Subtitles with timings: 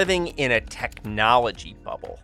[0.00, 2.18] Living in a technology bubble,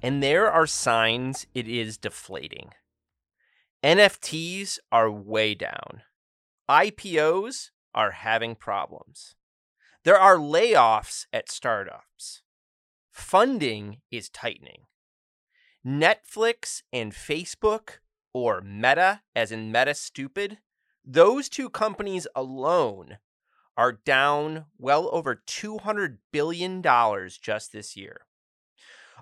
[0.00, 2.70] and there are signs it is deflating.
[3.82, 6.00] NFTs are way down.
[6.66, 9.34] IPOs are having problems.
[10.04, 12.40] There are layoffs at startups.
[13.10, 14.84] Funding is tightening.
[15.86, 17.98] Netflix and Facebook,
[18.32, 20.56] or Meta, as in Meta Stupid,
[21.04, 23.18] those two companies alone
[23.76, 26.82] are down well over $200 billion
[27.40, 28.22] just this year.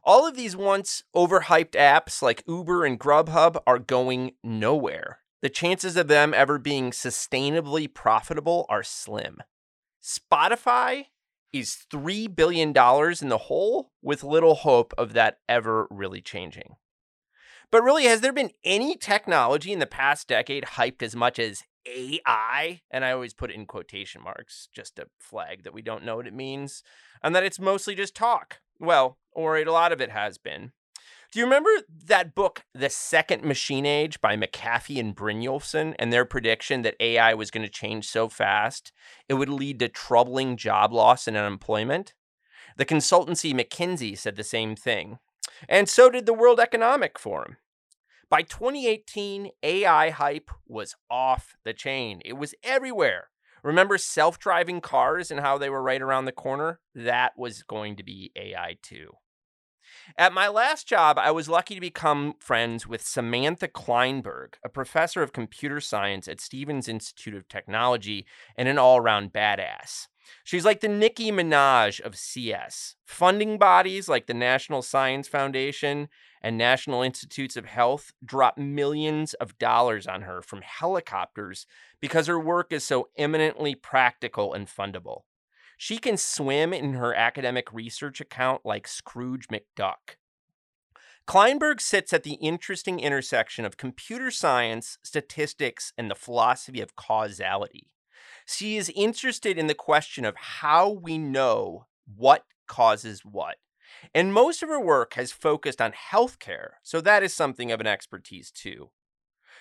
[0.05, 5.19] All of these once overhyped apps like Uber and Grubhub are going nowhere.
[5.43, 9.39] The chances of them ever being sustainably profitable are slim.
[10.03, 11.07] Spotify
[11.53, 16.77] is $3 billion in the hole with little hope of that ever really changing.
[17.71, 21.63] But really, has there been any technology in the past decade hyped as much as
[21.87, 22.83] AI?
[22.91, 26.17] And I always put it in quotation marks just to flag that we don't know
[26.17, 26.83] what it means
[27.23, 28.61] and that it's mostly just talk.
[28.79, 30.73] Well, or a lot of it has been.
[31.33, 31.71] Do you remember
[32.05, 37.33] that book, The Second Machine Age by McAfee and Brynjolfsson, and their prediction that AI
[37.33, 38.93] was going to change so fast
[39.31, 42.13] it would lead to troubling job loss and unemployment?
[42.77, 45.21] The consultancy McKinsey said the same thing.
[45.71, 47.57] And so did the World Economic Forum.
[48.33, 52.23] By 2018, AI hype was off the chain.
[52.25, 53.29] It was everywhere.
[53.63, 56.81] Remember self driving cars and how they were right around the corner?
[56.95, 59.11] That was going to be AI too.
[60.17, 65.23] At my last job, I was lucky to become friends with Samantha Kleinberg, a professor
[65.23, 68.25] of computer science at Stevens Institute of Technology
[68.57, 70.07] and an all around badass.
[70.43, 72.97] She's like the Nicki Minaj of CS.
[73.05, 76.09] Funding bodies like the National Science Foundation
[76.43, 81.67] and National Institutes of Health drop millions of dollars on her from helicopters
[82.01, 85.23] because her work is so eminently practical and fundable.
[85.79, 90.17] She can swim in her academic research account like Scrooge McDuck.
[91.27, 97.89] Kleinberg sits at the interesting intersection of computer science, statistics, and the philosophy of causality.
[98.47, 101.87] She is interested in the question of how we know
[102.17, 103.57] what causes what.
[104.15, 107.87] And most of her work has focused on healthcare, so that is something of an
[107.87, 108.91] expertise too.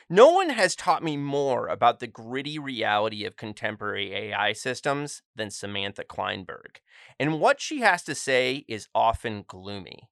[0.09, 5.49] No one has taught me more about the gritty reality of contemporary AI systems than
[5.49, 6.77] Samantha Kleinberg,
[7.19, 10.09] and what she has to say is often gloomy.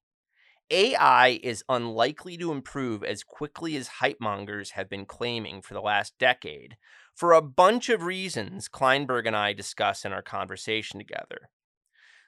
[0.70, 5.80] AI is unlikely to improve as quickly as hype mongers have been claiming for the
[5.80, 6.76] last decade
[7.14, 11.50] for a bunch of reasons Kleinberg and I discuss in our conversation together.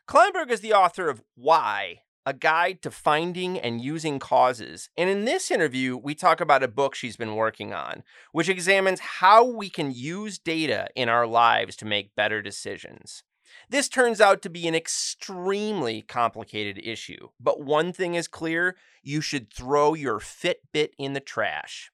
[0.08, 4.90] Kleinberg is the author of Why, a guide to finding and using causes.
[4.96, 8.02] And in this interview, we talk about a book she's been working on,
[8.32, 13.22] which examines how we can use data in our lives to make better decisions.
[13.68, 19.20] This turns out to be an extremely complicated issue, but one thing is clear you
[19.20, 21.90] should throw your Fitbit in the trash.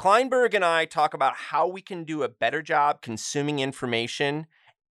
[0.00, 4.46] Kleinberg and I talk about how we can do a better job consuming information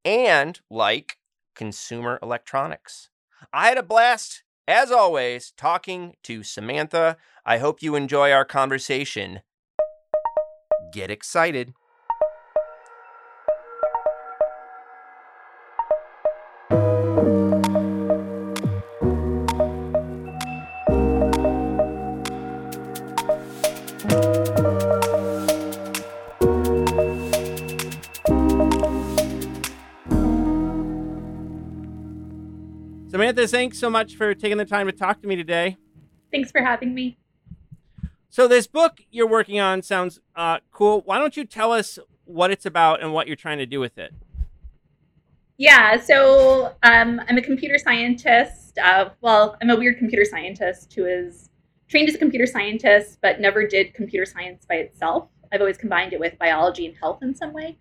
[0.05, 1.17] and, like,
[1.59, 3.11] consumer electronics.
[3.53, 7.19] I had a blast, as always, talking to Samantha.
[7.45, 9.41] I hope you enjoy our conversation.
[10.93, 11.75] Get excited.
[33.39, 35.77] Samantha, thanks so much for taking the time to talk to me today.
[36.33, 37.19] Thanks for having me.
[38.31, 41.03] So, this book you're working on sounds uh, cool.
[41.05, 43.97] Why don't you tell us what it's about and what you're trying to do with
[43.97, 44.13] it?
[45.57, 48.77] Yeah, so um, I'm a computer scientist.
[48.77, 51.49] Uh, well, I'm a weird computer scientist who is
[51.87, 55.29] trained as a computer scientist, but never did computer science by itself.
[55.53, 57.79] I've always combined it with biology and health in some way.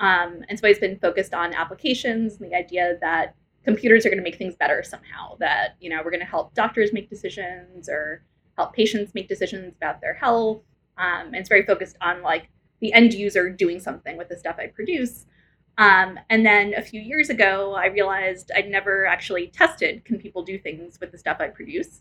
[0.00, 3.36] Um, and so I've been focused on applications and the idea that
[3.68, 6.54] computers are going to make things better somehow that you know we're going to help
[6.54, 8.22] doctors make decisions or
[8.56, 10.62] help patients make decisions about their health.
[10.96, 12.48] Um, and it's very focused on like
[12.80, 15.26] the end user doing something with the stuff i produce.
[15.76, 20.42] Um, and then a few years ago i realized i'd never actually tested can people
[20.42, 22.00] do things with the stuff i produce?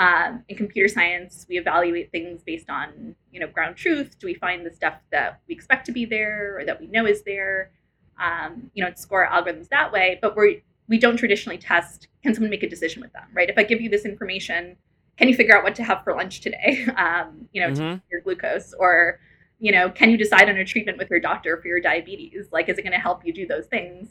[0.00, 4.18] Um, in computer science we evaluate things based on you know ground truth.
[4.18, 7.06] Do we find the stuff that we expect to be there or that we know
[7.06, 7.70] is there?
[8.18, 12.50] Um, you know score algorithms that way but we're we don't traditionally test can someone
[12.50, 13.50] make a decision with them right?
[13.50, 14.76] If i give you this information
[15.16, 16.86] can you figure out what to have for lunch today?
[16.96, 17.98] Um, you know mm-hmm.
[18.10, 19.20] your glucose or
[19.58, 22.48] you know can you decide on a treatment with your doctor for your diabetes?
[22.52, 24.08] Like is it going to help you do those things?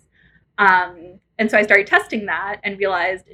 [0.58, 3.26] Um, and so i started testing that and realized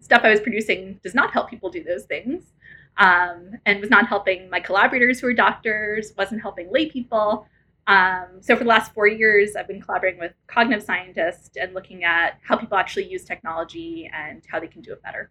[0.00, 2.52] stuff i was producing does not help people do those things
[2.98, 7.46] um, and was not helping my collaborators who are doctors wasn't helping lay people
[7.86, 12.04] um, so for the last four years, I've been collaborating with cognitive scientists and looking
[12.04, 15.30] at how people actually use technology and how they can do it better.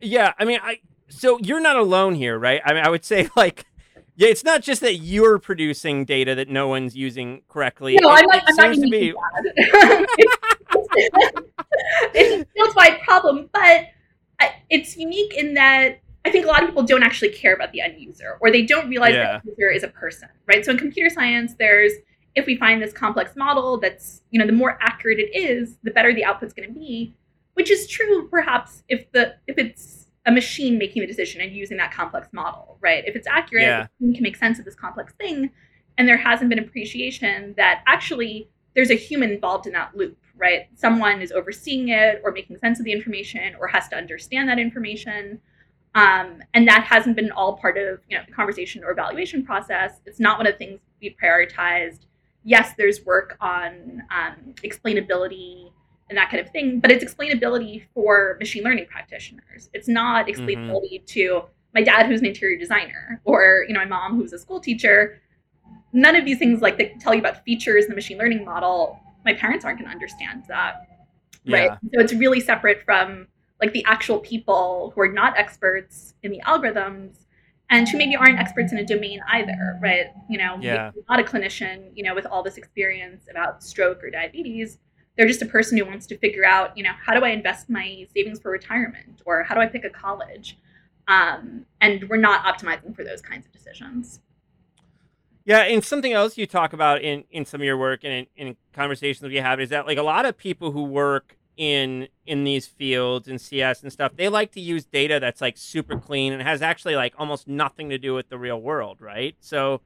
[0.00, 2.60] Yeah, I mean, I so you're not alone here, right?
[2.64, 3.64] I mean, I would say like,
[4.16, 7.96] yeah, it's not just that you're producing data that no one's using correctly.
[8.00, 8.42] No, it, I'm not.
[8.46, 9.14] I'm not to be...
[12.14, 13.86] it's, a field-wide problem, but
[14.70, 17.80] it's unique in that I think a lot of people don't actually care about the
[17.80, 19.34] end user or they don't realize yeah.
[19.34, 20.64] that the user is a person, right?
[20.64, 21.92] So in computer science, there's
[22.34, 25.90] if we find this complex model that's, you know, the more accurate it is, the
[25.90, 27.14] better the output's going to be,
[27.54, 31.76] which is true perhaps if the if it's a machine making the decision and using
[31.76, 33.04] that complex model, right?
[33.06, 33.86] If it's accurate, yeah.
[34.00, 35.50] can make sense of this complex thing
[35.98, 40.66] and there hasn't been appreciation that actually there's a human involved in that loop, right?
[40.74, 44.58] Someone is overseeing it or making sense of the information or has to understand that
[44.58, 45.40] information
[45.94, 50.00] um, and that hasn't been all part of you know the conversation or evaluation process.
[50.06, 52.06] It's not one of the things we prioritized.
[52.42, 55.70] Yes, there's work on um, explainability
[56.10, 59.70] and that kind of thing, but it's explainability for machine learning practitioners.
[59.72, 60.42] It's not mm-hmm.
[60.42, 61.06] explainability mm-hmm.
[61.06, 61.42] to
[61.74, 65.20] my dad, who's an interior designer, or you know my mom, who's a school teacher.
[65.92, 68.98] None of these things like that tell you about features in the machine learning model.
[69.24, 70.88] My parents aren't going to understand that,
[71.46, 71.70] right?
[71.70, 71.76] Yeah.
[71.94, 73.28] So it's really separate from
[73.60, 77.24] like the actual people who are not experts in the algorithms
[77.70, 80.06] and who maybe aren't experts in a domain either, right?
[80.28, 80.90] You know, yeah.
[81.08, 84.78] not a clinician, you know, with all this experience about stroke or diabetes.
[85.16, 87.70] They're just a person who wants to figure out, you know, how do I invest
[87.70, 90.58] my savings for retirement or how do I pick a college?
[91.06, 94.20] Um, and we're not optimizing for those kinds of decisions.
[95.44, 98.48] Yeah, and something else you talk about in, in some of your work and in,
[98.48, 102.44] in conversations we have is that like a lot of people who work in in
[102.44, 106.32] these fields and CS and stuff, they like to use data that's like super clean
[106.32, 109.36] and has actually like almost nothing to do with the real world, right?
[109.40, 109.80] So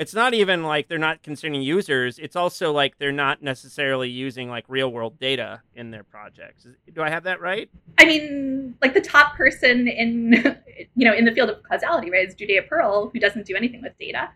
[0.00, 2.18] it's not even like they're not considering users.
[2.18, 6.66] It's also like they're not necessarily using like real world data in their projects.
[6.94, 7.68] Do I have that right?
[7.98, 10.32] I mean, like the top person in
[10.94, 13.82] you know in the field of causality, right, is Judea Pearl, who doesn't do anything
[13.82, 14.30] with data.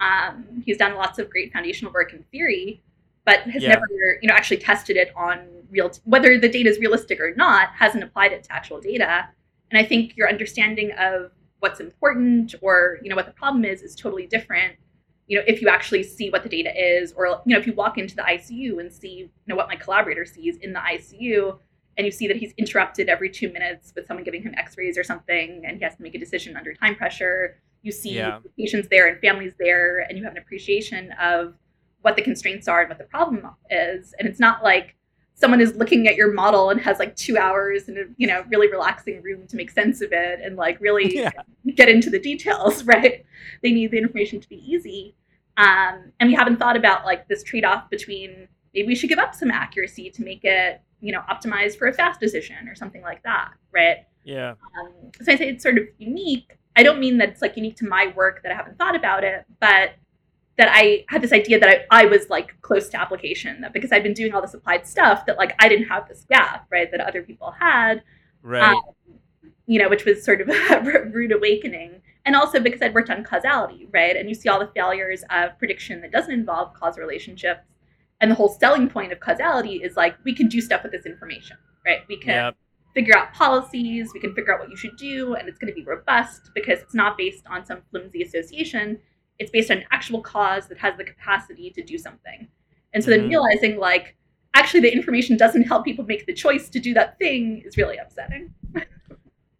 [0.00, 2.82] Um, he's done lots of great foundational work in theory,
[3.26, 3.70] but has Yeah.
[3.70, 3.86] never,
[4.22, 8.02] you know, actually tested it on real, whether the data is realistic or not, hasn't
[8.02, 9.28] applied it to actual data.
[9.70, 13.82] And I think your understanding of what's important or, you know, what the problem is
[13.82, 14.76] is totally different.
[15.26, 17.72] You know, if you actually see what the data is, or you know, if you
[17.72, 21.58] walk into the ICU and see, you know, what my collaborator sees in the ICU,
[21.96, 25.02] and you see that he's interrupted every two minutes with someone giving him X-rays or
[25.02, 27.58] something, and he has to make a decision under time pressure.
[27.82, 28.38] You see Yeah.
[28.56, 31.54] patients there and families there, and you have an appreciation of
[32.06, 34.14] what the constraints are and what the problem is.
[34.20, 34.94] And it's not like
[35.34, 38.44] someone is looking at your model and has like two hours in a you know
[38.48, 41.32] really relaxing room to make sense of it and like really Yeah.
[41.74, 43.26] get into the details, right?
[43.60, 45.16] They need the information to be easy.
[45.56, 49.34] Um, and we haven't thought about like this trade-off between maybe we should give up
[49.34, 53.20] some accuracy to make it, you know, optimized for a fast decision or something like
[53.24, 54.06] that, right?
[54.22, 54.50] Yeah.
[54.50, 56.56] Um, so I say it's sort of unique.
[56.76, 59.24] I don't mean that it's like unique to my work that I haven't thought about
[59.24, 59.94] it, but
[60.58, 63.92] that I had this idea that I, I was like close to application that because
[63.92, 66.90] I'd been doing all this applied stuff that like I didn't have this gap, right,
[66.90, 68.02] that other people had
[68.42, 68.74] Right.
[68.74, 68.80] um,
[69.66, 72.00] you know, which was sort of a rude awakening.
[72.24, 74.16] And also because I'd worked on causality, right?
[74.16, 77.60] And you see all the failures of prediction that doesn't involve causal relationships.
[78.20, 81.06] And the whole selling point of causality is like, we can do stuff with this
[81.06, 82.00] information, right?
[82.08, 82.56] We can Yep.
[82.94, 85.74] figure out policies, we can figure out what you should do, and it's going to
[85.74, 88.98] be robust because it's not based on some flimsy association.
[89.38, 92.48] It's based on an actual cause that has the capacity to do something.
[92.92, 93.16] And so Mhm.
[93.16, 94.16] then realizing, like,
[94.54, 97.98] actually the information doesn't help people make the choice to do that thing is really
[97.98, 98.54] upsetting.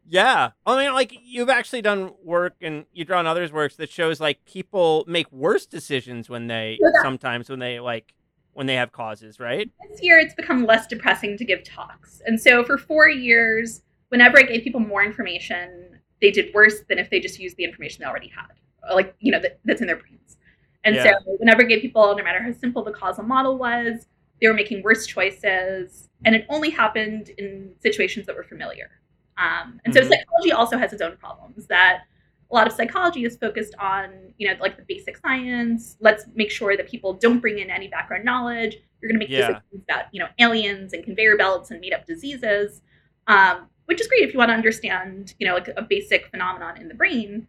[0.08, 0.50] Yeah.
[0.64, 4.20] I mean, like you've actually done work and you draw on others' works that shows
[4.20, 7.02] like people make worse decisions when they Yeah.
[7.02, 8.14] sometimes when they like
[8.52, 9.68] when they have causes, right?
[9.90, 12.22] this year it's become less depressing to give talks.
[12.24, 16.98] And so for four years, whenever I gave people more information, they did worse than
[16.98, 18.46] if they just used the information they already had,
[18.94, 20.36] like, you know, that, that's in their brains.
[20.84, 21.04] And Yeah.
[21.04, 24.06] so whenever gave people, no matter how simple the causal model was,
[24.40, 26.08] they were making worse choices.
[26.24, 28.90] And it only happened in situations that were familiar.
[29.38, 30.08] Um, and so Mhm.
[30.08, 32.04] psychology also has its own problems that
[32.50, 35.96] a lot of psychology is focused on, you know, like the basic science.
[36.00, 38.76] Let's make sure that people don't bring in any background knowledge.
[39.00, 39.48] You're going to make Yeah.
[39.48, 42.82] decisions about, you know, aliens and conveyor belts and made up diseases,
[43.26, 46.80] um, which is great if you want to understand, you know, like a basic phenomenon
[46.80, 47.48] in the brain.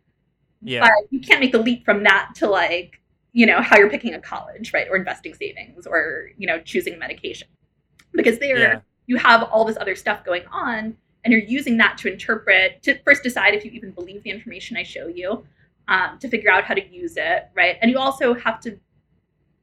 [0.62, 0.82] Yeah.
[0.82, 3.02] But you can't make the leap from that to like,
[3.34, 4.88] you know, how you're picking a college, right?
[4.90, 7.48] Or investing savings or, you know, choosing a medication.
[8.14, 8.80] Because there Yeah.
[9.06, 10.98] you have all this other stuff going on
[11.28, 14.78] and you're using that to interpret to first decide if you even believe the information
[14.78, 15.44] i show you
[15.90, 18.80] um, to figure out how to use it right and you also have to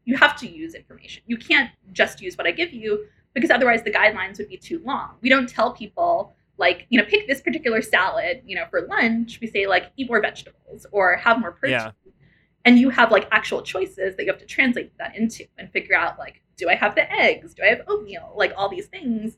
[0.04, 3.82] you have to use information you can't just use what i give you because otherwise
[3.82, 7.40] the guidelines would be too long we don't tell people like you know pick this
[7.40, 11.52] particular salad you know for lunch we say like eat more vegetables or have more
[11.52, 11.72] protein.
[11.72, 11.90] Yeah.
[12.64, 15.96] and you have like actual choices that you have to translate that into and figure
[15.96, 17.54] out like do i have the eggs?
[17.54, 18.32] Do i have oatmeal?
[18.36, 19.36] Like all these things.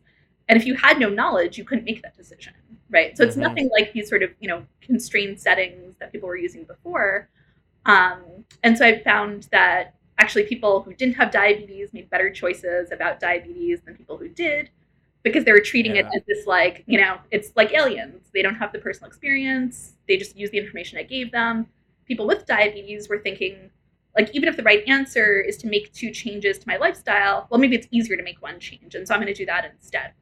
[0.48, 2.52] And if you had no knowledge you couldn't make that decision
[2.88, 3.16] right?
[3.16, 3.40] So it's Mhm.
[3.40, 7.28] nothing like these sort of you know constrained settings that people were using before.
[7.86, 12.90] Um, and so i found that actually people who didn't have diabetes made better choices
[12.92, 14.70] about diabetes than people who did
[15.26, 18.30] because they were treating it as this like you know it's like aliens.
[18.32, 19.94] They don't have the personal experience.
[20.06, 21.66] They just use the information i gave them.
[22.06, 23.70] People with diabetes were thinking
[24.16, 27.58] like even if the right answer is to make two changes to my lifestyle well
[27.60, 30.12] maybe it's easier to make one change and so i'm going to do that instead.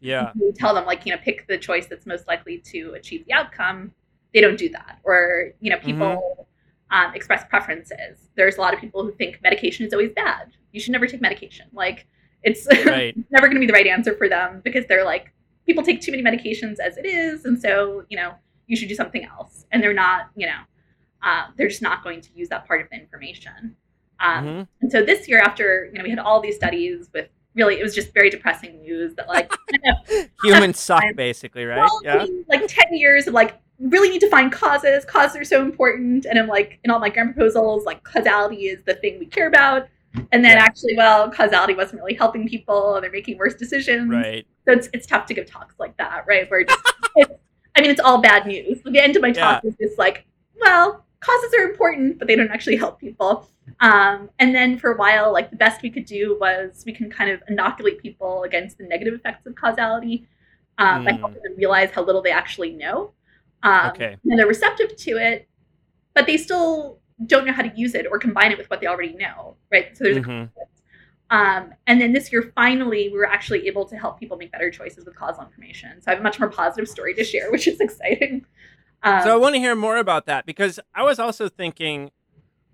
[0.00, 0.32] Yeah.
[0.34, 3.32] you tell them like you know pick the choice that's most likely to achieve the
[3.32, 3.92] outcome.
[4.34, 6.48] They don't do that or you know people
[6.90, 8.28] um, express preferences.
[8.34, 10.52] There's a lot of people who think medication is always bad.
[10.72, 11.66] You should never take medication.
[11.72, 12.08] Like
[12.42, 13.14] it's Right.
[13.30, 15.32] never going to be the right answer for them because they're like
[15.66, 18.32] people take too many medications as it is and so you know
[18.66, 20.60] you should do something else and they're not you know
[21.22, 23.76] uh, they're just not going to use that part of the information
[24.20, 24.68] um, Mhm.
[24.80, 27.82] and so this year after you know we had all these studies with really it
[27.82, 29.52] was just very depressing news that like
[30.44, 31.78] Humans suck, basically, right?
[31.78, 32.16] well, Yeah.
[32.16, 35.04] I mean, like 10 years of like really need to find causes.
[35.04, 36.26] Causes are so important.
[36.26, 39.48] And I'm like, in all my grant proposals, like causality is the thing we care
[39.48, 39.88] about.
[40.32, 40.62] And then Yeah.
[40.64, 44.10] actually, well, causality wasn't really helping people and they're making worse decisions.
[44.10, 44.46] Right.
[44.66, 46.50] So it's, it's tough to give talks like that, right?
[46.50, 46.74] Where it's,
[47.16, 47.32] it's,
[47.76, 48.80] I mean, it's all bad news.
[48.84, 50.26] The end of my talk is just like,
[50.60, 53.48] well, causes are important, but they don't actually help people.
[53.80, 57.08] Um, and then for a while, like the best we could do was we can
[57.10, 60.26] kind of inoculate people against the negative effects of causality
[60.78, 61.20] um, by Mm.
[61.20, 63.12] helping them realize how little they actually know.
[63.62, 64.16] Um, Okay.
[64.28, 65.48] And they're receptive to it,
[66.14, 68.86] but they still don't know how to use it or combine it with what they
[68.86, 69.96] already know, right?
[69.96, 70.50] So there's a Mhm.
[71.30, 74.68] um, and then this year, finally, we were actually able to help people make better
[74.68, 76.02] choices with causal information.
[76.02, 78.44] So I have a much more positive story to share, which is exciting.
[79.04, 82.10] Um, So I want to hear more about that because I was also thinking,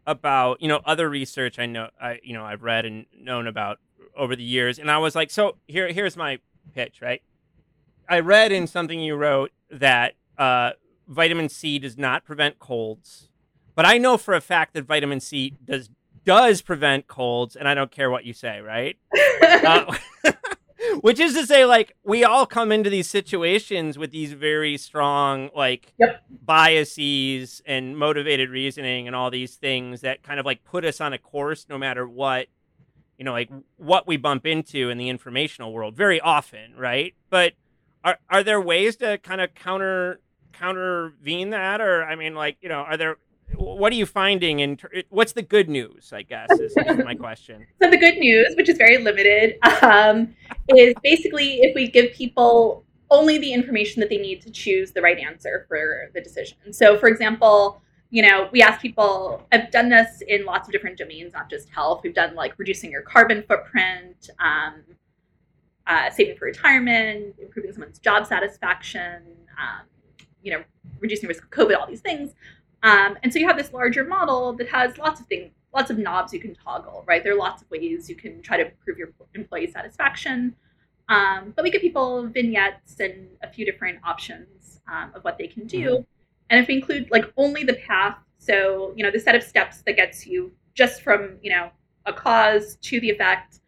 [0.06, 3.78] about you know other research I know I you know I've read and known about
[4.16, 6.38] over the years, and I was like, so here here's my
[6.74, 7.22] pitch, right?
[8.08, 10.70] I read in something you wrote that uh,
[11.08, 13.25] vitamin C does not prevent colds,
[13.76, 15.90] but I know for a fact that vitamin C does
[16.24, 18.96] does prevent colds, and I don't care what you say, right?
[19.42, 19.96] uh,
[21.00, 25.50] which is to say, like we all come into these situations with these very strong
[25.54, 26.24] like yep.
[26.44, 31.12] biases and motivated reasoning and all these things that kind of like put us on
[31.12, 32.48] a course no matter what
[33.18, 37.54] you know like what we bump into in the informational world very often right but
[38.04, 40.20] are are there ways to kind of counter
[40.52, 43.16] countervene that or i mean like you know are there
[43.54, 47.66] what are you finding and what's the good news i guess is, is, my question.
[47.82, 50.34] So the good news which is very limited um,
[50.68, 55.00] is basically if we give people only the information that they need to choose the
[55.00, 56.72] right answer for the decision.
[56.72, 60.96] So for example you know we ask people i've done this in lots of different
[60.96, 62.00] domains not just health.
[62.02, 64.82] We've done like reducing your carbon footprint um,
[65.86, 69.22] uh, saving for retirement improving someone's job satisfaction
[69.58, 69.86] um,
[70.42, 70.62] you know
[71.00, 72.32] reducing risk of covid all these things
[72.82, 75.98] um, and so you have this larger model that has lots of things, lots of
[75.98, 77.22] knobs you can toggle, right?
[77.22, 80.54] There are lots of ways you can try to improve your employee satisfaction.
[81.08, 85.46] Um, but we give people vignettes and a few different options um, of what they
[85.46, 85.78] can do.
[85.78, 86.02] Mm-hmm.
[86.50, 89.82] And if we include like only the path, so you know the set of steps
[89.82, 91.70] that gets you just from you know
[92.04, 93.60] a cause to the effect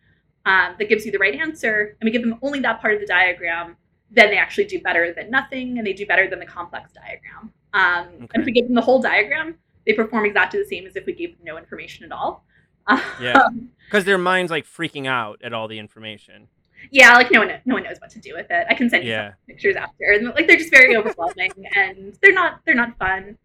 [0.47, 3.01] um, that gives you the right answer, and we give them only that part of
[3.01, 3.77] the diagram,
[4.11, 7.53] then they actually do better than nothing, and they do better than the complex diagram.
[7.73, 8.27] Um, okay.
[8.35, 9.57] And if we give them the whole diagram,
[9.87, 12.45] they perform exactly the same as if we gave them no information at all.
[13.21, 13.49] Yeah,
[13.85, 16.49] because um, their mind's like freaking out at all the information.
[16.91, 18.67] Yeah, like no one, no one knows what to do with it.
[18.71, 19.33] I can send you yeah.
[19.47, 23.37] pictures after, and like they're just very overwhelming, and they're not, they're not fun.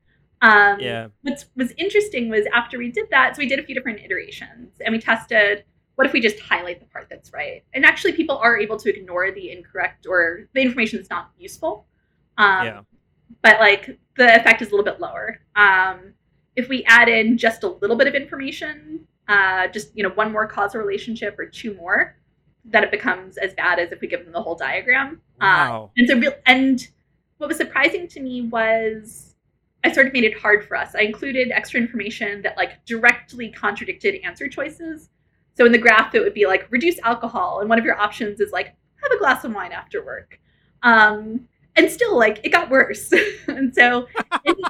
[0.41, 1.07] Um, yeah.
[1.21, 4.73] What was interesting was after we did that, so we did a few different iterations,
[4.83, 5.65] and we tested
[5.95, 8.89] what if we just highlight the part that's right, and actually people are able to
[8.89, 11.85] ignore the incorrect or the information that's not useful.
[12.37, 12.81] Um, yeah.
[13.43, 15.39] But like the effect is a little bit lower.
[15.55, 16.13] Um,
[16.55, 20.31] if we add in just a little bit of information, uh, just you know one
[20.31, 22.17] more causal relationship or two more,
[22.65, 25.21] then it becomes as bad as if we give them the whole diagram.
[25.39, 25.91] Uh, wow.
[25.97, 26.87] and so, real, and
[27.37, 29.35] what was surprising to me was
[29.83, 30.95] I sort of made it hard for us.
[30.95, 35.09] I included extra information that like directly contradicted answer choices.
[35.55, 38.39] So in the graph, it would be like reduce alcohol, and one of your options
[38.39, 40.39] is like have a glass of wine after work.
[40.83, 43.11] Um, and still like it got worse.
[43.47, 44.07] And so
[44.45, 44.63] any,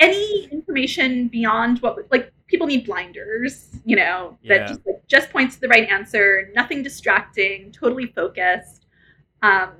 [0.00, 4.66] any, information beyond what like people need blinders you know that yeah.
[4.66, 8.86] just like, just points to the right answer nothing distracting totally focused.
[9.42, 9.72] Um,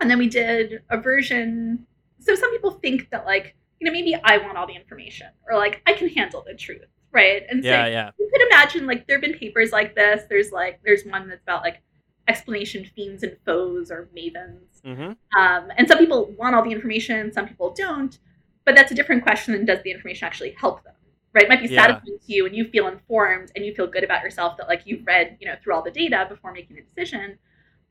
[0.00, 1.86] and then we did a version.
[2.20, 5.58] So some people think that like you know maybe i want all the information or
[5.58, 7.42] like i can handle the truth right?
[7.48, 8.10] And so yeah, yeah.
[8.18, 10.22] you could imagine like there have been papers like this.
[10.28, 11.82] There's like there's one that's about like
[12.28, 15.40] explanation fiends and foes or mavens Mm-hmm.
[15.40, 18.18] Um, and some people want all the information, some people don't.
[18.64, 20.94] But that's a different question than does the information actually help them,
[21.34, 21.44] right?
[21.44, 21.82] It might be yeah.
[21.82, 24.82] satisfying to you and you feel informed and you feel good about yourself that like
[24.84, 27.38] you've read, you know, through all the data before making a decision.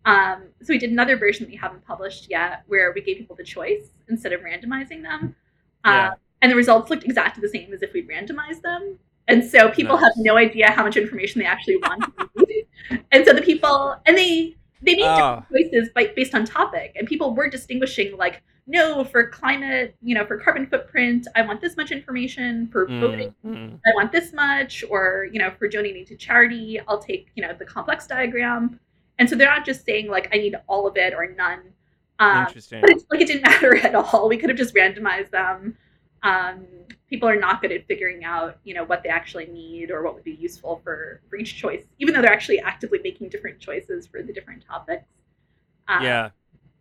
[0.06, 3.36] Um, so we did another version that we haven't published yet, where we gave people
[3.36, 5.36] the choice instead of randomizing them,
[5.84, 8.98] uh, and the results looked exactly the same as if we'd randomized them.
[9.32, 10.04] And so people nice.
[10.04, 12.04] have no idea how much information they actually want.
[13.12, 15.56] and so the people, and they they made different oh.
[15.56, 20.26] choices by, based on topic and people were distinguishing like no for climate you know
[20.26, 23.80] for carbon footprint i want this much information for mm, voting mm.
[23.86, 27.54] i want this much or you know for donating to charity i'll take you know
[27.58, 28.80] the complex diagram
[29.20, 31.62] and so they're not just saying like i need all of it or none
[32.20, 32.82] um, Interesting.
[32.82, 35.78] but it's like it didn't matter at all we could have just randomized them
[36.24, 36.66] um,
[37.10, 40.14] people are not good at figuring out you know what they actually need or what
[40.14, 44.08] would be useful for for each choice even though they're actually actively making different choices
[44.08, 45.06] for the different topics.
[45.88, 46.30] Um, yeah.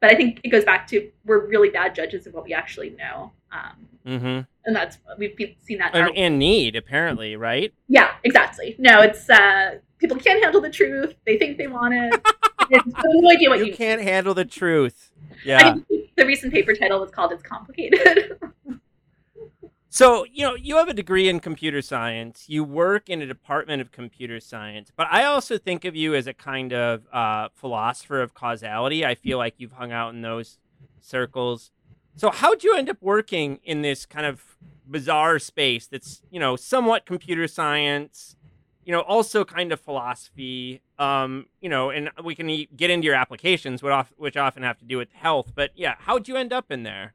[0.00, 2.90] but i think it goes back to we're really bad judges of what we actually
[2.90, 3.32] know.
[3.52, 4.40] Um, mm-hmm.
[4.64, 7.74] and that's we've seen that and, and, need apparently right?
[7.88, 8.76] Yeah exactly.
[8.78, 11.14] No it's uh people can't handle the truth.
[11.26, 12.20] They think they want it.
[12.72, 15.10] No idea what you, you can't handle the truth.
[15.44, 18.38] Yeah I mean, the recent paper title was called it's complicated
[19.92, 22.44] So, you know, you have a degree in computer science.
[22.46, 26.28] You work in a department of computer science, but I also think of you as
[26.28, 29.04] a kind of uh, philosopher of causality.
[29.04, 30.58] I feel like you've hung out in those
[31.00, 31.72] circles.
[32.14, 34.56] So, how'd you end up working in this kind of
[34.88, 38.36] bizarre space that's, you know, somewhat computer science,
[38.84, 43.16] you know, also kind of philosophy, um, you know, and we can get into your
[43.16, 45.50] applications, which often have to do with health.
[45.52, 47.14] But yeah, how'd you end up in there?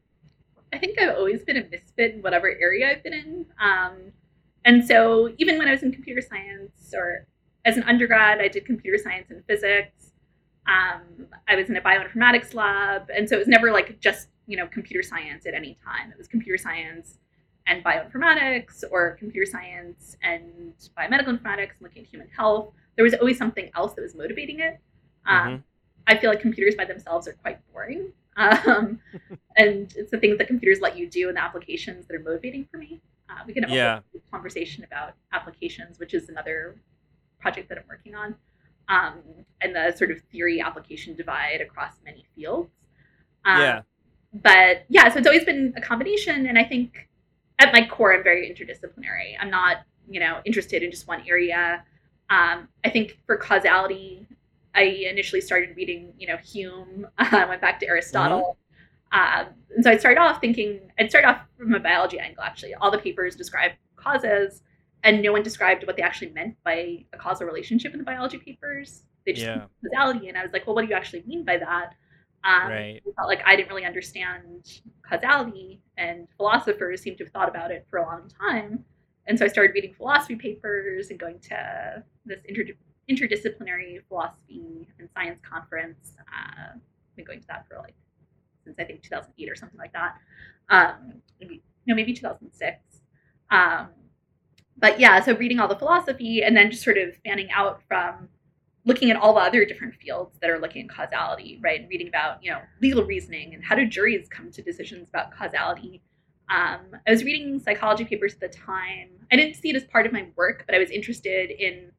[0.76, 3.46] I think I've always been a misfit in whatever area I've been in.
[3.62, 4.12] Um,
[4.66, 7.28] and so even when I was in computer science or
[7.64, 10.12] as an undergrad, I did computer science and physics.
[10.68, 14.58] Um, I was in a bioinformatics lab, and so it was never like just you
[14.58, 16.12] know computer science at any time.
[16.12, 17.20] It was computer science
[17.68, 22.74] and bioinformatics, or computer science and biomedical informatics, looking at human health.
[22.98, 24.78] There was always something else that was motivating it.
[25.26, 25.56] Um, mm-hmm.
[26.08, 29.00] I feel like computers by themselves are quite boring, um,
[29.58, 32.68] and it's the things that computers let you do and the applications that are motivating
[32.70, 33.02] for me.
[33.30, 34.00] Uh, we can have yeah.
[34.14, 36.76] a conversation about applications, which is another
[37.40, 38.36] project that I'm working on
[38.88, 39.22] um,
[39.62, 42.70] and the sort of theory application divide across many fields.
[43.46, 43.82] Um, yeah.
[44.34, 46.46] But yeah, so it's always been a combination.
[46.48, 47.08] And I think
[47.60, 49.36] at my core, I'm very interdisciplinary.
[49.40, 49.78] I'm not,
[50.10, 51.84] you know, interested in just one area.
[52.30, 54.28] Um, I think for causality,
[54.76, 57.08] I initially started reading, you know, Hume.
[57.18, 58.58] I went back to Aristotle.
[59.14, 59.52] Mm-hmm.
[59.76, 62.74] and so I started off thinking, I'd start off from a biology angle, actually.
[62.76, 64.62] All the papers describe causes
[65.06, 68.40] and no one described what they actually meant by a causal relationship in the biology
[68.40, 69.04] papers.
[69.26, 69.66] They just yeah.
[69.84, 71.94] causality, and I was like, well, what do you actually mean by that?
[72.44, 73.02] Um, right.
[73.08, 77.72] I felt like I didn't really understand causality, and philosophers seem to have thought about
[77.72, 78.84] it for a long time.
[79.28, 82.74] And so I started reading philosophy papers and going to this inter-
[83.10, 86.14] interdisciplinary philosophy and science conference.
[86.20, 87.96] Uh, I've been going to that for like
[88.64, 90.16] since I think 2008 or something like that.
[90.70, 92.78] Um, maybe no, maybe 2006.
[93.52, 93.90] Um,
[94.78, 98.28] but yeah, so reading all the philosophy and then just sort of fanning out from
[98.86, 101.82] looking at all the other different fields that are looking at causality, right?
[101.82, 105.32] And reading about, you know, legal reasoning and how do juries come to decisions about
[105.32, 106.02] causality.
[106.50, 109.10] Um, I was reading psychology papers at the time.
[109.32, 111.92] I didn't see it as part of my work, but I was interested in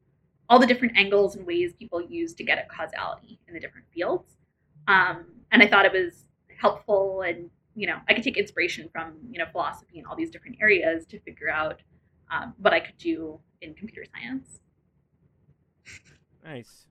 [0.49, 3.85] all the different angles and ways people use to get at causality in the different
[3.93, 4.37] fields.
[4.87, 6.25] Um, and I thought it was
[6.59, 10.29] helpful and, you know, I could take inspiration from, you know, philosophy and all these
[10.29, 11.81] different areas to figure out
[12.31, 14.59] um, what I could do in computer science.
[16.43, 16.87] Nice.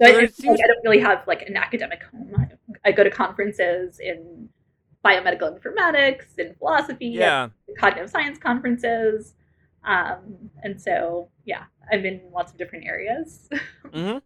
[0.00, 0.58] So, so I, seems...
[0.58, 2.34] like I, don't really have like an academic home.
[2.36, 4.48] I, I, go to conferences in
[5.04, 9.34] biomedical informatics and philosophy, yeah, cognitive science conferences,
[9.86, 13.48] um, and so yeah, I'm in lots of different areas.
[13.86, 14.18] mm-hmm.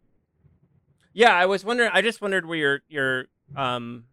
[1.12, 1.90] Yeah, I was wondering.
[1.92, 3.24] I just wondered where your your
[3.56, 4.04] um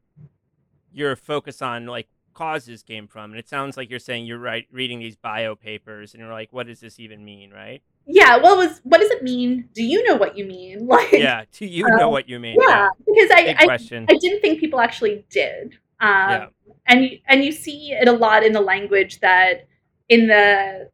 [0.92, 2.08] your focus on like
[2.38, 3.32] causes came from.
[3.32, 6.54] And it sounds like you're saying you're right reading these bio papers and you're like,
[6.54, 7.82] what does this even mean, right?
[8.06, 9.68] Yeah, well, was what does it mean?
[9.74, 10.88] Do you know what you mean?
[10.88, 12.58] Like, yeah, do you um, know what you mean?
[12.60, 12.90] Yeah, yeah.
[13.00, 15.74] because I, I, I didn't think people actually did.
[16.00, 16.48] Um, yeah.
[16.86, 19.68] and you, and you see it a lot in the language that
[20.08, 20.90] in the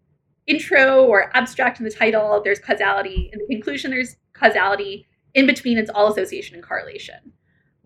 [0.47, 3.29] intro or abstract in the title, there's causality.
[3.33, 5.07] In the conclusion, there's causality.
[5.33, 7.33] In between, it's all association and correlation.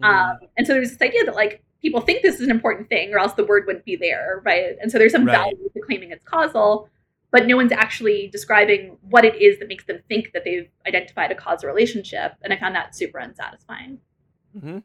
[0.02, 0.08] Mm.
[0.08, 3.14] Um, and so there's this idea that like people think this is an important thing
[3.14, 4.76] or else the word wouldn't be there, right?
[4.82, 5.38] And so there's some right.
[5.38, 6.90] value to claiming it's causal,
[7.32, 11.32] but no one's actually describing what it is that makes them think that they've identified
[11.32, 12.34] a causal relationship.
[12.42, 14.00] And I found that super unsatisfying.
[14.56, 14.80] Mm-hmm.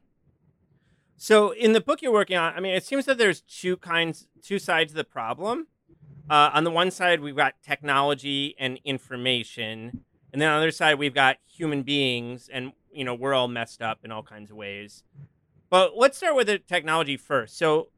[1.16, 4.26] So in the book you're working on, I mean, it seems that there's two kinds,
[4.42, 5.68] two sides of the problem.
[6.32, 10.00] Uh, on the one side, we've got technology and information,
[10.32, 13.48] and then on the other side, we've got human beings, and you know, we're all
[13.48, 15.02] messed up in all kinds of ways.
[15.68, 17.58] But let's start with the technology first.
[17.58, 17.88] So,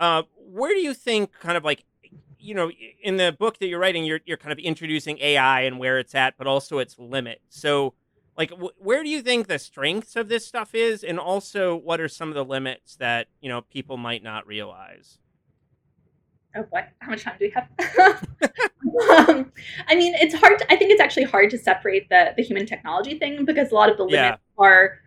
[0.00, 1.84] uh, where do you think, kind of like,
[2.38, 2.70] you know,
[3.02, 6.14] in the book that you're writing, you're you're kind of introducing AI and where it's
[6.14, 7.42] at, but also its limit.
[7.50, 7.92] So,
[8.38, 12.08] like, where do you think the strengths of this stuff is, and also what are
[12.08, 15.18] some of the limits that you know people might not realize?
[16.56, 16.66] Oh
[17.00, 18.28] how much time do we have?
[19.28, 19.52] um,
[19.88, 20.58] I mean, it's hard.
[20.58, 23.74] To, I think it's actually hard to separate the the human technology thing because a
[23.74, 24.62] lot of the limits yeah.
[24.64, 24.98] are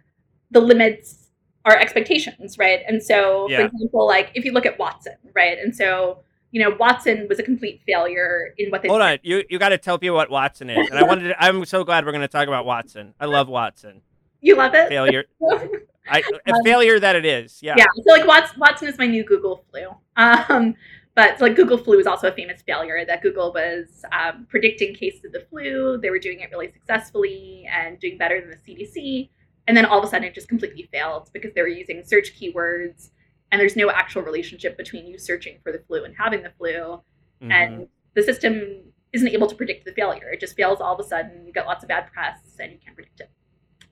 [0.51, 1.29] the limits
[1.65, 2.81] our expectations, right?
[2.87, 3.57] And so, yeah.
[3.57, 5.57] for example, like if you look at Watson, right?
[5.57, 6.19] And so,
[6.51, 9.19] you know, Watson was a complete failure in what they Hold on.
[9.23, 10.89] You you got to tell people what Watson is.
[10.89, 13.13] And I wanted to, I'm so glad we're going to talk about Watson.
[13.19, 14.01] I love Watson.
[14.41, 14.89] You love it?
[14.89, 15.25] Failure.
[16.11, 17.59] I, a um, failure that it is.
[17.61, 17.75] Yeah.
[17.77, 17.85] Yeah.
[17.95, 19.89] So like Watson, Watson is my new Google flu.
[20.15, 20.75] Um,
[21.15, 25.25] but like Google flu is also a famous failure that Google was um, predicting cases
[25.25, 25.97] of the flu.
[26.01, 29.29] They were doing it really successfully and doing better than the CDC.
[29.67, 32.39] And then all of a sudden it just completely failed because they were using search
[32.39, 33.09] keywords
[33.51, 36.69] and there's no actual relationship between you searching for the flu and having the flu.
[37.41, 37.51] Mm-hmm.
[37.51, 40.29] And the system isn't able to predict the failure.
[40.29, 41.45] It just fails all of a sudden.
[41.45, 43.29] You get lots of bad press and you can't predict it.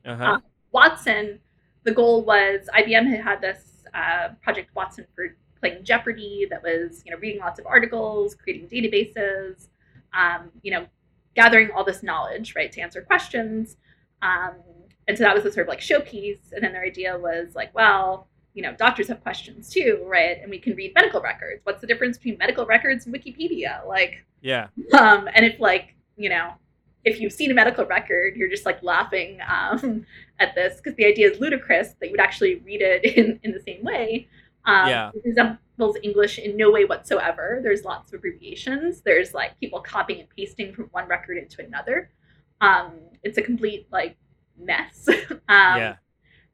[0.05, 0.23] Uh-huh.
[0.23, 0.39] Uh,
[0.71, 1.39] Watson,
[1.83, 7.01] the goal was IBM had had this uh, project Watson for playing Jeopardy that was,
[7.05, 9.67] you know, reading lots of articles, creating databases,
[10.13, 10.85] um, you know,
[11.35, 13.77] gathering all this knowledge, right, to answer questions.
[14.21, 14.55] Um,
[15.07, 16.51] and so that was the sort of like showpiece.
[16.51, 20.39] And then their idea was like, well, you know, doctors have questions too, right?
[20.41, 21.61] And we can read medical records.
[21.63, 23.85] What's the difference between medical records and Wikipedia?
[23.87, 24.67] Like, Yeah.
[24.93, 26.53] Um, and if like you know,
[27.05, 30.05] if you've seen a medical record, you're just like laughing um,
[30.39, 33.51] at this because the idea is ludicrous that you would actually read it in in
[33.51, 34.27] the same way.
[34.67, 35.11] Um, Yeah.
[35.15, 37.59] It resembles English in no way whatsoever.
[37.63, 39.01] There's lots of abbreviations.
[39.01, 42.11] There's like people copying and pasting from one record into another.
[42.61, 42.91] Um,
[43.23, 44.17] it's a complete like
[44.59, 45.07] mess.
[45.31, 45.95] um, yeah.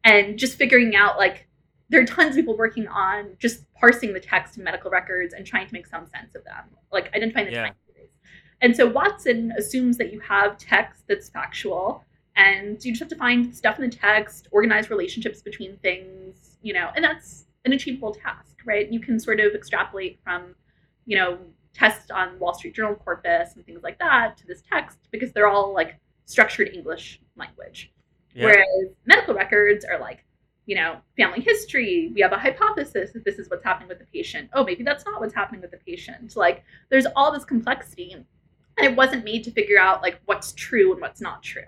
[0.06, 1.47] and just figuring out like
[1.89, 5.45] there are tons of people working on just parsing the text in medical records and
[5.45, 7.63] trying to make some sense of them, like identifying the Yeah.
[7.65, 8.10] time series.
[8.62, 12.04] And so Watson assumes that you have text that's factual,
[12.36, 16.73] and you just have to find stuff in the text, organize relationships between things, you
[16.73, 18.91] know, and that's an achievable task, right?
[18.91, 20.56] You can sort of extrapolate from,
[21.06, 21.39] you know,
[21.73, 25.47] tests on Wall Street Journal corpus and things like that to this text because they're
[25.47, 25.95] all like
[26.26, 27.91] structured English language.
[28.34, 28.45] Yeah.
[28.45, 30.23] Whereas medical records are like,
[30.65, 32.12] you know, family history.
[32.13, 34.49] We have a hypothesis that this is what's happening with the patient.
[34.54, 36.36] Oh, maybe that's not what's happening with the patient.
[36.36, 38.26] Like, there's all this complexity, and
[38.78, 41.67] it wasn't made to figure out like what's true and what's not true,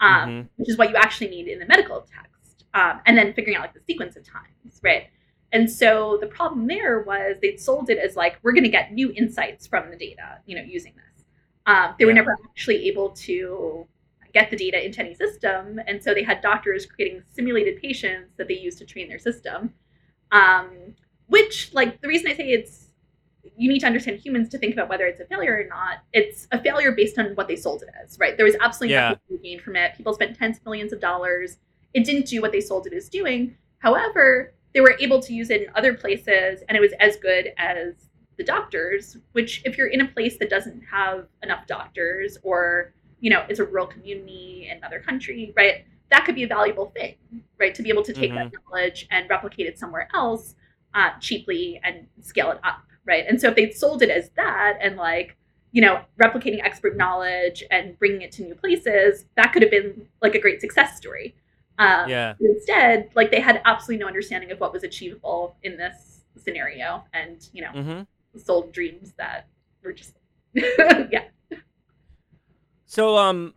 [0.00, 0.48] um, Mhm.
[0.56, 3.62] which is what you actually need in the medical text, um, and then figuring out
[3.62, 5.08] like the sequence of times, right?
[5.54, 8.92] And so the problem there was they'd sold it as like we're going to get
[8.92, 11.24] new insights from the data, you know, using this.
[11.66, 13.86] Um, they were never actually able to
[14.34, 18.48] get the data into any system, and so they had doctors creating simulated patients that
[18.48, 19.72] they used to train their system.
[20.32, 20.96] Um,
[21.28, 22.90] which, like, the reason I say it's
[23.56, 25.98] you need to understand humans to think about whether it's a failure or not.
[26.12, 28.36] It's a failure based on what they sold it as, right?
[28.36, 29.10] There was absolutely Yeah.
[29.10, 29.94] nothing gained from it.
[29.96, 31.58] People spent tens of millions of dollars.
[31.92, 33.56] It didn't do what they sold it as doing.
[33.78, 37.52] However, they were able to use it in other places, and it was as good
[37.56, 37.94] as
[38.36, 39.16] the doctors.
[39.32, 43.60] Which, if you're in a place that doesn't have enough doctors, or you know, it's
[43.60, 45.86] a rural community in another country, right?
[46.10, 47.14] That could be a valuable thing,
[47.58, 47.74] right?
[47.74, 50.54] To be able to take that knowledge and replicate it somewhere else
[50.94, 53.24] uh, cheaply and scale it up, right?
[53.26, 55.36] And so if they'd sold it as that and like,
[55.72, 60.06] you know, replicating expert knowledge and bringing it to new places, that could have been
[60.22, 61.34] like a great success story.
[61.78, 62.34] Um, Yeah.
[62.40, 67.48] Instead, like they had absolutely no understanding of what was achievable in this scenario, and
[67.52, 68.38] you know, Mm-hmm.
[68.38, 69.48] sold dreams that
[69.82, 70.14] were just
[70.54, 71.24] yeah.
[72.86, 73.54] So, um,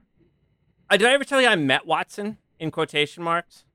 [0.90, 3.66] uh, did I ever tell you I met Watson in quotation marks?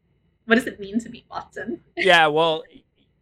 [0.46, 1.82] What does it mean to meet Watson?
[1.96, 2.64] yeah, well,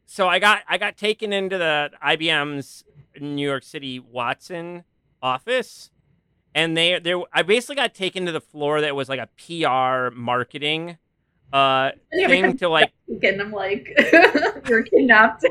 [0.07, 2.85] so I got I got taken into the IBM's
[3.21, 4.85] New York City Watson
[5.23, 5.91] office,
[6.55, 10.15] and they there I basically got taken to the floor that was like a PR
[10.15, 10.97] marketing
[11.53, 13.93] uh thing to like And I'm like,
[14.69, 15.45] you're kidnapped.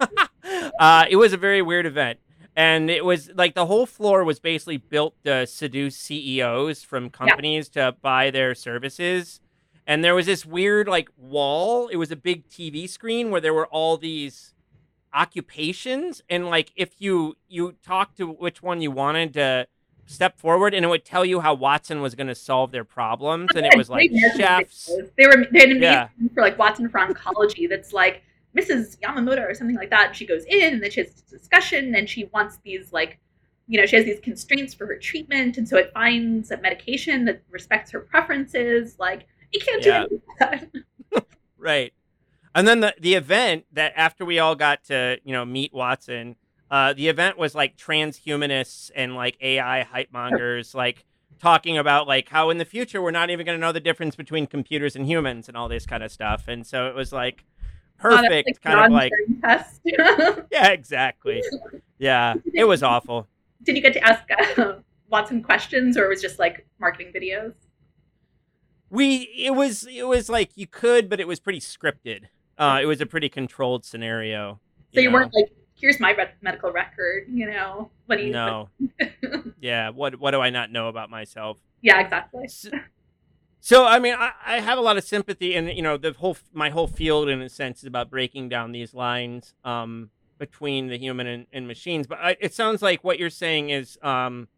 [0.80, 2.18] uh it was a very weird event.
[2.54, 7.68] And it was like the whole floor was basically built to seduce CEOs from companies
[7.70, 9.40] to buy their services.
[9.86, 11.88] And there was this weird like wall.
[11.88, 14.54] It was a big TV screen where there were all these
[15.16, 19.66] occupations and like if you you talked to which one you wanted to
[20.06, 23.50] step forward and it would tell you how Watson was going to solve their problems
[23.54, 24.90] and it was like chefs.
[25.18, 26.08] They were they had amazing Yeah.
[26.34, 27.68] for like Watson for oncology.
[27.68, 28.22] That's like
[28.56, 28.98] Mrs.
[29.00, 30.14] Yamamoto or something like that.
[30.16, 33.18] She goes in and then she has this discussion and she wants these like,
[33.68, 37.24] you know, she has these constraints for her treatment, and so it finds a medication
[37.24, 38.96] that respects her preferences.
[39.00, 40.06] Like you can't do Yeah.
[40.38, 40.70] that.
[41.58, 41.92] Right.
[42.54, 46.36] And then the the event that after we all got to, you know, meet Watson,
[46.70, 51.04] uh, the event was like transhumanists and like AI hype mongers, like
[51.38, 54.16] talking about like how in the future we're not even going to know the difference
[54.16, 56.48] between computers and humans and all this kind of stuff.
[56.48, 57.44] And so it was like
[57.98, 59.80] perfect, kind of like test.
[59.84, 61.42] yeah, exactly.
[61.98, 63.26] Yeah, it was awful.
[63.62, 64.24] Did you get to ask
[64.58, 64.74] uh,
[65.08, 67.54] Watson questions, or it was just like marketing videos?
[68.90, 72.24] We it was it was like you could, but it was pretty scripted.
[72.58, 74.60] Uh, it was a pretty controlled scenario.
[74.94, 75.14] So you know?
[75.14, 77.90] weren't like, "Here's my re- medical record," you know?
[78.06, 78.32] What do you?
[78.32, 78.70] No.
[79.60, 79.90] yeah.
[79.90, 81.58] What What do I not know about myself?
[81.82, 82.44] Yeah, exactly.
[82.44, 82.68] S-
[83.60, 86.36] So I mean, I, I have a lot of sympathy, and you know, the whole
[86.52, 90.98] my whole field, in a sense, is about breaking down these lines um, between the
[90.98, 92.06] human and, and machines.
[92.06, 94.48] But I, it sounds like what you're saying is um,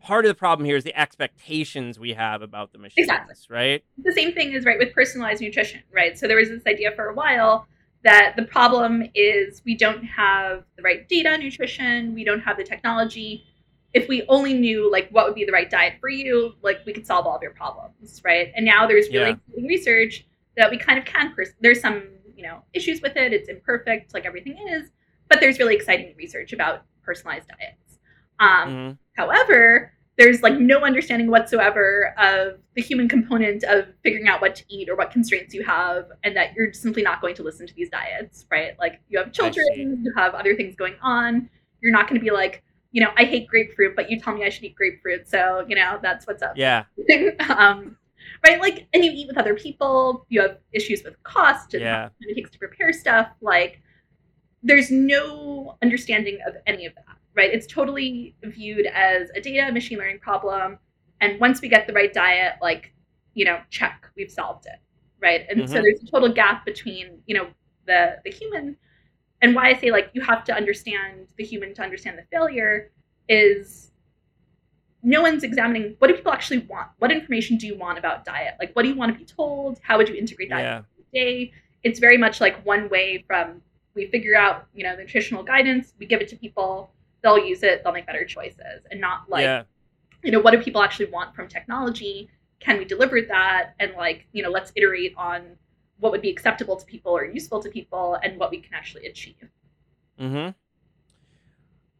[0.00, 3.34] part of the problem here is the expectations we have about the machines, Exactly.
[3.50, 3.84] right?
[3.98, 6.18] the same thing is right with personalized nutrition, right?
[6.18, 7.66] So there was this idea for a while
[8.04, 12.56] that the problem is we don't have the right data on nutrition, we don't have
[12.56, 13.44] the technology.
[13.94, 16.92] If we only knew like what would be the right diet for you, like we
[16.92, 18.52] could solve all of your problems, right?
[18.56, 19.66] And now there's really Yeah.
[19.68, 21.34] research that we kind of can.
[21.34, 24.90] Pers- there's some you know issues with it; it's imperfect, like everything is,
[25.28, 27.98] but there's really exciting research about personalized diets.
[28.40, 28.98] Um, Mhm.
[29.16, 34.64] However, there's like no understanding whatsoever of the human component of figuring out what to
[34.68, 37.74] eat or what constraints you have, and that you're simply not going to listen to
[37.74, 38.78] these diets, right?
[38.78, 41.50] Like you have children, you have other things going on.
[41.80, 44.44] You're not going to be like, you know, I hate grapefruit, but you tell me
[44.44, 46.52] I should eat grapefruit, so you know that's what's up.
[46.56, 46.84] Yeah.
[47.56, 47.96] um,
[48.44, 48.60] right?
[48.60, 50.26] Like, and you eat with other people.
[50.28, 52.08] You have issues with cost and Yeah.
[52.20, 53.28] it takes to prepare stuff.
[53.40, 53.80] Like,
[54.62, 57.52] there's no understanding of any of that, right?
[57.52, 60.78] It's totally viewed as a data machine learning problem.
[61.20, 62.92] And once we get the right diet, like,
[63.34, 64.78] you know, check, we've solved it,
[65.20, 65.46] right?
[65.50, 65.82] And so Mhm.
[65.82, 67.48] there's a total gap between, you know,
[67.86, 68.76] the the human
[69.42, 72.90] and why I say like you have to understand the human to understand the failure
[73.28, 73.92] is
[75.02, 76.88] no one's examining what do people actually want?
[76.98, 78.54] What information do you want about diet?
[78.58, 79.78] Like, what do you want to be told?
[79.82, 80.82] How would you integrate that Yeah.
[81.12, 81.52] day?
[81.82, 83.60] It's very much like one way from
[83.94, 86.90] we figure out, you know, the nutritional guidance, we give it to people,
[87.24, 89.62] they'll use it, they'll make better choices, and not like, yeah.
[90.22, 92.30] you know, what do people actually want from technology?
[92.60, 93.74] Can we deliver that?
[93.80, 95.56] And like, you know, let's iterate on
[95.98, 99.06] what would be acceptable to people or useful to people and what we can actually
[99.06, 99.48] achieve.
[100.20, 100.50] Mm-hmm.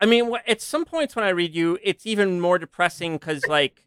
[0.00, 3.84] I mean, at some points when I read you, it's even more depressing because, like,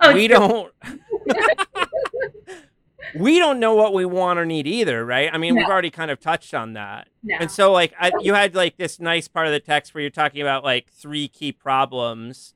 [0.00, 0.72] Oh, we don't.
[3.14, 5.30] we don't know what we want or need either, right?
[5.32, 7.08] I mean, we've already kind of touched on that.
[7.22, 7.36] No.
[7.40, 10.10] And so, like, I, you had like this nice part of the text where you're
[10.10, 12.54] talking about like three key problems,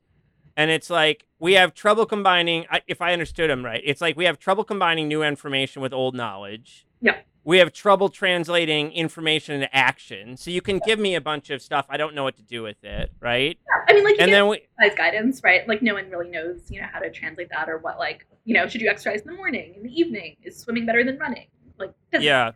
[0.57, 2.67] and it's like we have trouble combining.
[2.87, 6.15] If I understood him right, it's like we have trouble combining new information with old
[6.15, 6.87] knowledge.
[7.01, 7.27] Yep.
[7.45, 10.37] We have trouble translating information into action.
[10.37, 11.87] So you can give me a bunch of stuff.
[11.89, 13.59] I don't know what to do with it, right?
[13.67, 13.85] Yeah.
[13.89, 14.63] I mean, like, you And then we,
[14.97, 15.67] guidance, right?
[15.67, 18.55] Like, no one really knows, you know, how to translate that or what, like, you
[18.55, 20.37] know, should you exercise in the morning, in the evening?
[20.43, 21.47] Is swimming better than running?
[21.79, 22.25] Like, physics.
[22.25, 22.53] yeah.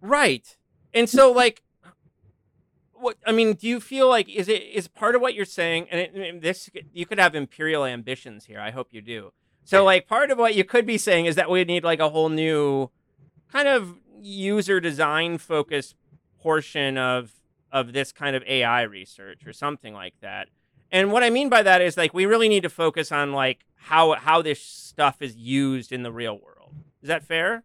[0.00, 0.56] Right.
[0.92, 1.62] And so, like,
[2.92, 5.88] what I mean, do you feel like is it is part of what you're saying?
[5.90, 8.60] And it, and this you could have imperial ambitions here.
[8.60, 9.32] I hope you do.
[9.66, 12.08] So, like, part of what you could be saying is that we need like a
[12.08, 12.88] whole new
[13.52, 15.96] kind of user design focused
[16.40, 17.32] portion of
[17.72, 20.48] of this kind of AI research or something like that.
[20.92, 23.66] And what I mean by that is like we really need to focus on like
[23.74, 26.72] how how this stuff is used in the real world.
[27.02, 27.64] Is that fair?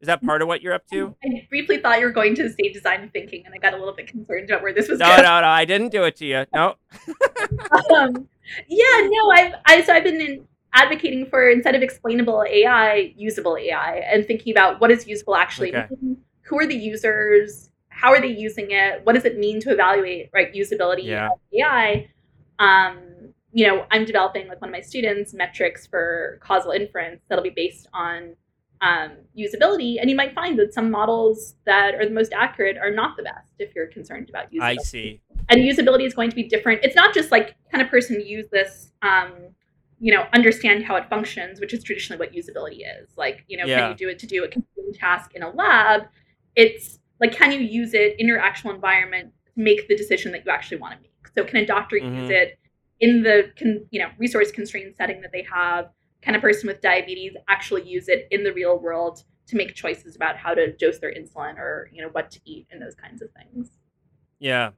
[0.00, 1.14] Is that part of what you're up to?
[1.22, 3.94] I briefly thought you were going to say design thinking, and I got a little
[3.94, 5.22] bit concerned about where this was No, going.
[5.22, 5.46] no, no.
[5.46, 6.44] I didn't do it to you.
[6.54, 6.76] No.
[7.94, 8.28] um,
[8.66, 13.56] yeah, no, I've I so I've been in, advocating for instead of explainable AI, usable
[13.56, 15.86] AI, and thinking about what is usable actually Okay.
[16.02, 19.70] mean, who are the users, how are they using it, what does it mean to
[19.70, 21.30] evaluate right usability Yeah.
[21.30, 22.10] of AI.
[22.58, 22.98] Um,
[23.52, 27.50] you know, I'm developing with one of my students metrics for causal inference that'll be
[27.50, 28.34] based on
[28.80, 32.90] um, usability, and you might find that some models that are the most accurate are
[32.90, 35.20] not the best if you're concerned about usability I see.
[35.48, 36.80] and usability is going to be different.
[36.82, 39.32] It's not just like can a person use this, um,
[40.00, 43.10] you know, understand how it functions, which is traditionally what usability is.
[43.16, 43.80] Like, you know, Yeah.
[43.80, 46.02] can you do it to do a computing task in a lab?
[46.56, 50.44] It's like, can you use it in your actual environment to make the decision that
[50.44, 51.28] you actually want to make?
[51.34, 52.20] So, can a doctor Mhm.
[52.20, 52.58] use it
[53.00, 55.90] in the con- you know resource constrained setting that they have?
[56.22, 60.16] Can a person with diabetes actually use it in the real world to make choices
[60.16, 63.20] about how to dose their insulin or you know what to eat and those kinds
[63.22, 63.78] of things?
[64.38, 64.70] Yeah.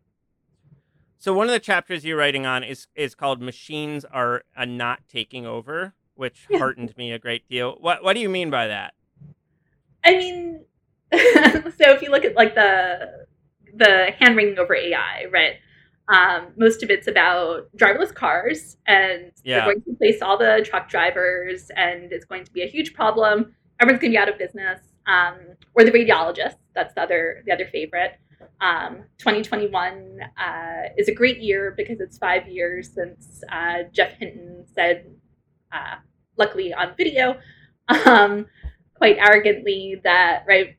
[1.18, 5.00] So one of the chapters you're writing on is is called "Machines Are uh, Not
[5.08, 7.76] Taking Over," which heartened me a great deal.
[7.80, 8.94] What What do you mean by that?
[10.04, 10.60] I mean,
[11.12, 13.26] so if you look at like the
[13.74, 15.54] the hand wringing over AI, right?
[16.08, 19.56] Um, most of it's about driverless cars, and Yeah.
[19.64, 22.94] they're going to replace all the truck drivers, and it's going to be a huge
[22.94, 23.56] problem.
[23.80, 24.80] Everyone's going to be out of business.
[25.08, 25.34] Um,
[25.74, 26.56] or the radiologists.
[26.74, 28.18] That's the other the other favorite.
[28.60, 34.64] Um, 2021 uh, is a great year because it's five years since uh, Jeff Hinton
[34.74, 35.10] said,
[35.72, 35.96] uh,
[36.38, 37.38] luckily on video,
[38.06, 38.46] um,
[38.94, 40.76] quite arrogantly that right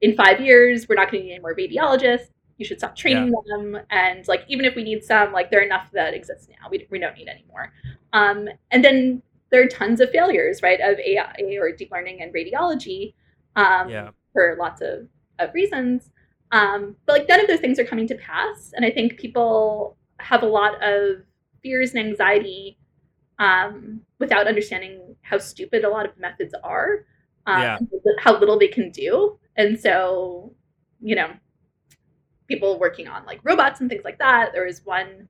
[0.00, 2.28] in five years we're not going to need any more radiologists.
[2.58, 5.64] You should stop training them, and like even if we need some, like there are
[5.64, 6.68] enough that exist now.
[6.70, 7.72] We, we don't need any more.
[8.14, 12.32] Um, and then there are tons of failures, right, of AI or deep learning and
[12.32, 13.14] radiology
[13.56, 14.10] um, Yeah.
[14.32, 15.08] for lots of,
[15.38, 16.10] of reasons.
[16.52, 19.96] Um, but like none of those things are coming to pass, and I think people
[20.18, 21.22] have a lot of
[21.62, 22.78] fears and anxiety
[23.38, 27.04] um, without understanding how stupid a lot of methods are,
[27.46, 27.78] um, Yeah.
[28.20, 30.54] how little they can do, and so
[31.00, 31.30] you know,
[32.48, 34.52] people working on like robots and things like that.
[34.52, 35.28] There is one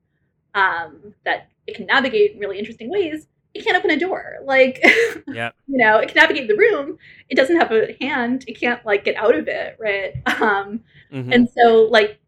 [0.55, 3.27] um, that it can navigate in really interesting ways.
[3.57, 4.81] It can't open a door, like
[5.29, 5.51] Yeah.
[5.67, 6.99] you know, it can navigate the room.
[7.29, 8.45] It doesn't have a hand.
[8.47, 10.15] It can't like get out of it, right?
[10.43, 10.81] Um,
[11.13, 11.33] Mhm.
[11.35, 12.19] and so, like,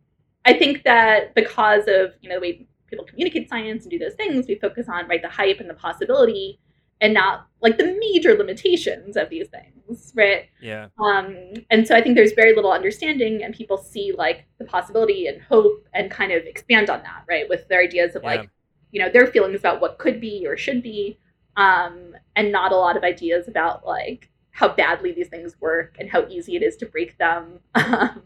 [0.44, 4.14] I think that because of you know the way people communicate science and do those
[4.14, 6.58] things, we focus on right the hype and the possibility,
[7.00, 10.46] and not like the major limitations of these things, right?
[10.62, 10.86] Yeah.
[10.98, 11.36] Um,
[11.70, 15.42] and so I think there's very little understanding, and people see like the possibility and
[15.42, 17.48] hope and kind of expand on that, right?
[17.48, 18.28] With their ideas of Yeah.
[18.30, 18.50] like,
[18.90, 21.18] you know, their feelings about what could be or should be,
[21.56, 26.10] um, and not a lot of ideas about like how badly these things work and
[26.10, 27.60] how easy it is to break them.
[27.74, 28.22] Um,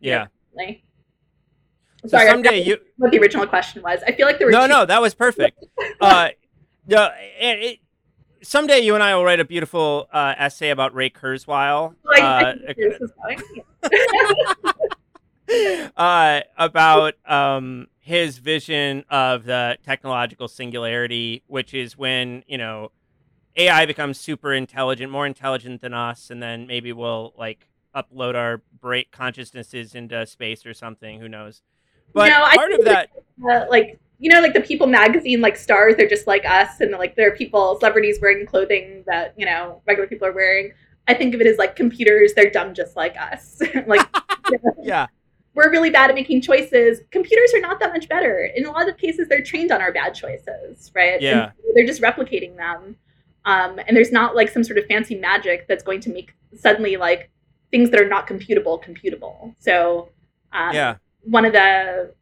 [0.00, 0.26] Yeah.
[0.54, 0.82] like,
[2.02, 4.00] So sorry, someday you what the original question was.
[4.06, 5.64] I feel like there were No, two- no, that was perfect.
[6.00, 6.28] Uh,
[6.86, 7.08] no,
[7.40, 7.78] and it,
[8.42, 11.94] someday you and I will write a beautiful uh, essay about Ray Kurzweil.
[12.04, 13.40] Like, uh, think this is going.
[15.96, 22.90] uh, about um, his vision of the technological singularity, which is when you know
[23.56, 28.62] AI becomes super intelligent, more intelligent than us, and then maybe we'll like upload our
[28.80, 31.20] break consciousnesses into space or something.
[31.20, 31.62] Who knows?
[32.12, 33.10] But No, part of that,
[33.48, 36.92] uh, like you know like the people magazine like stars they're just like us and
[36.92, 40.72] like there are people celebrities wearing clothing that you know regular people are wearing
[41.08, 44.08] i think of it as like computers they're dumb just like us like
[44.82, 45.06] yeah,
[45.54, 48.88] we're really bad at making choices computers are not that much better in a lot
[48.88, 51.50] of cases they're trained on our bad choices right Yeah.
[51.66, 52.96] and they're just replicating them
[53.46, 56.96] um, and there's not like some sort of fancy magic that's going to make suddenly
[56.96, 57.30] like
[57.70, 60.08] things that are not computable computable so
[60.54, 62.14] um, yeah, one of the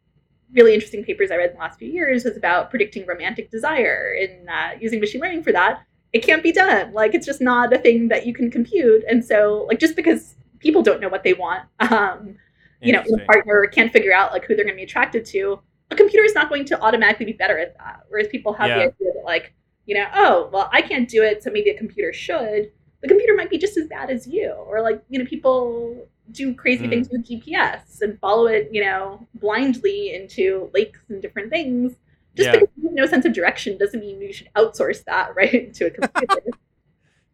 [0.53, 4.15] really interesting papers I read in the last few years was about predicting romantic desire
[4.19, 5.83] and uh, using machine learning for that.
[6.11, 6.93] It can't be done.
[6.93, 9.03] Like it's just not a thing that you can compute.
[9.09, 12.37] And so, like just because people don't know what they want, um,
[12.83, 15.59] you know, a partner can't figure out like who they're going to be attracted to,
[15.91, 18.01] a computer is not going to automatically be better at that.
[18.09, 18.75] Whereas people have Yeah.
[18.77, 19.53] the idea that like,
[19.85, 22.71] you know, oh well, I can't do it, so maybe a computer should.
[23.01, 26.53] The computer might be just as bad as you, or like you know, people do
[26.55, 26.89] crazy Mm.
[26.89, 31.93] things with GPS and follow it, you know, blindly into lakes and different things.
[32.35, 32.51] Just Yeah.
[32.53, 35.85] because you have no sense of direction doesn't mean you should outsource that right to
[35.87, 36.41] a computer.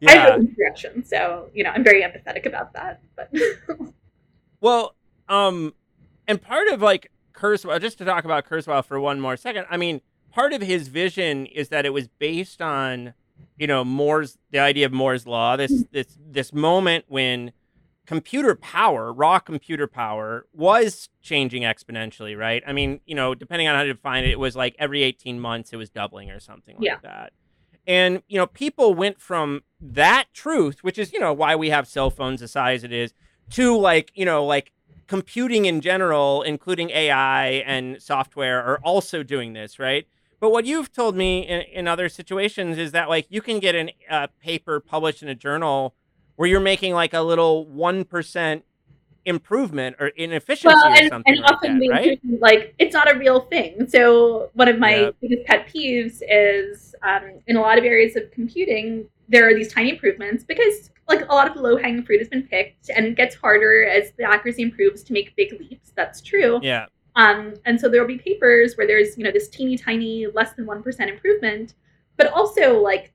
[0.01, 0.31] I yeah.
[0.31, 3.01] have no direction, so you know, I'm very empathetic about that.
[3.15, 3.29] But
[4.61, 4.95] Well,
[5.29, 5.73] um,
[6.27, 9.65] and part of like Kurzweil, just to talk about Kurzweil for one more second.
[9.69, 10.01] I mean,
[10.31, 13.13] part of his vision is that it was based on,
[13.57, 15.55] you know, Moore's the idea of Moore's law.
[15.55, 17.51] This this this moment when
[18.05, 22.63] computer power, raw computer power, was changing exponentially, right?
[22.65, 25.39] I mean, you know, depending on how to define it, it was like every eighteen
[25.39, 26.97] months it was doubling or something like Yeah.
[27.03, 27.33] that.
[27.87, 31.87] And you know, people went from that truth, which is you know why we have
[31.87, 33.13] cell phones the size it is,
[33.51, 34.71] to like you know like
[35.09, 40.07] computing in general, including AI and software, are also doing this, right?
[40.39, 43.73] But what you've told me in, in other situations is that like you can get
[43.75, 45.95] a uh, paper published in a journal
[46.35, 48.63] where you're making like a little one percent
[49.25, 52.21] improvement or in efficiency well, or and, something and like often that, right?
[52.39, 53.87] like it's not a real thing.
[53.87, 55.11] So one of my Yeah.
[55.21, 59.71] biggest pet peeves is um, in a lot of areas of computing, there are these
[59.71, 63.15] tiny improvements because like a lot of low hanging fruit has been picked, and it
[63.15, 65.91] gets harder as the accuracy improves to make big leaps.
[65.95, 66.59] That's true.
[66.61, 70.27] Yeah, Um, and so there will be papers where there's you know this teeny tiny
[70.27, 71.75] less than one percent improvement,
[72.17, 73.11] but also like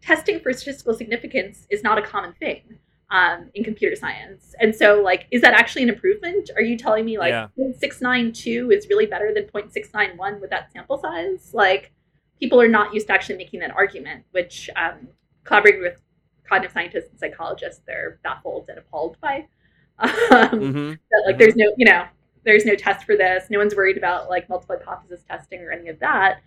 [0.00, 2.78] testing for statistical significance is not a common thing
[3.10, 4.54] um, in computer science.
[4.60, 6.50] And so like, is that actually an improvement?
[6.56, 7.48] Are you telling me like Yeah.
[7.58, 11.50] 0.692 is really better than 0.691 with that sample size?
[11.54, 11.92] Like,
[12.40, 15.08] people are not used to actually making that argument, which um,
[15.44, 16.00] collaborating with
[16.48, 19.46] cognitive scientists and psychologists, they're baffled and appalled by.
[19.98, 21.38] Um, hmm that like Mhm.
[21.38, 22.04] there's no you know
[22.44, 25.88] there's no test for this no one's worried about like multiple hypothesis testing or any
[25.88, 26.40] of that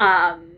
[0.00, 0.52] um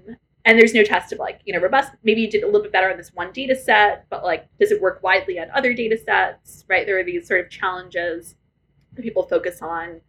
[0.46, 2.72] and there's no test of like you know robust maybe you did a little bit
[2.72, 5.98] better on this one data set but like does it work widely on other data
[5.98, 8.36] sets right there are these sort of challenges
[8.94, 10.00] that people focus on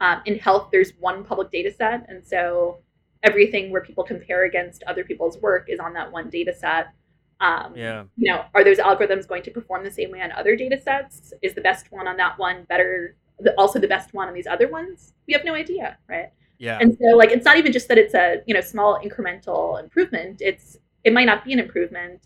[0.00, 2.78] um, in health there's one public data set and so
[3.22, 6.94] everything where people compare against other people's work is on that one data set
[7.40, 10.56] um, Yeah, you know, are those algorithms going to perform the same way on other
[10.56, 11.32] data sets?
[11.40, 13.16] Is the best one on that one better,
[13.56, 15.14] also the best one on these other ones?
[15.26, 16.32] We have no idea, right?
[16.60, 19.80] Yeah, And so, like, it's not even just that it's a you know small incremental
[19.82, 20.42] improvement.
[20.42, 22.20] It's it might not be an improvement,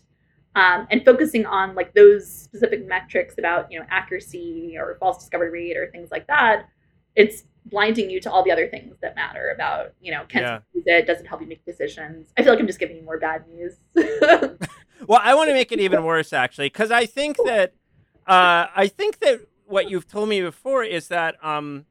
[0.55, 5.51] um, and focusing on like those specific metrics about you know accuracy or false discovery
[5.51, 6.65] rate or things like that,
[7.15, 10.59] it's blinding you to all the other things that matter about you know can Yeah.
[10.73, 11.07] use it?
[11.07, 12.33] Does it help you make decisions?
[12.37, 13.77] I feel like I'm just giving you more bad news.
[15.07, 17.73] Well, I want to make it even worse, actually, because I think that
[18.27, 21.85] uh, I think that what you've told me before is that um,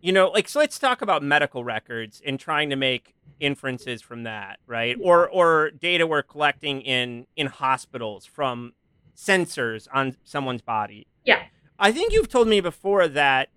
[0.00, 0.60] you know, like so.
[0.60, 4.96] Let's talk about medical records and trying to make inferences from that, right?
[5.00, 8.72] Or or data we're collecting in in hospitals from
[9.16, 11.06] sensors on someone's body.
[11.24, 11.44] Yeah.
[11.78, 13.48] I think you've told me before that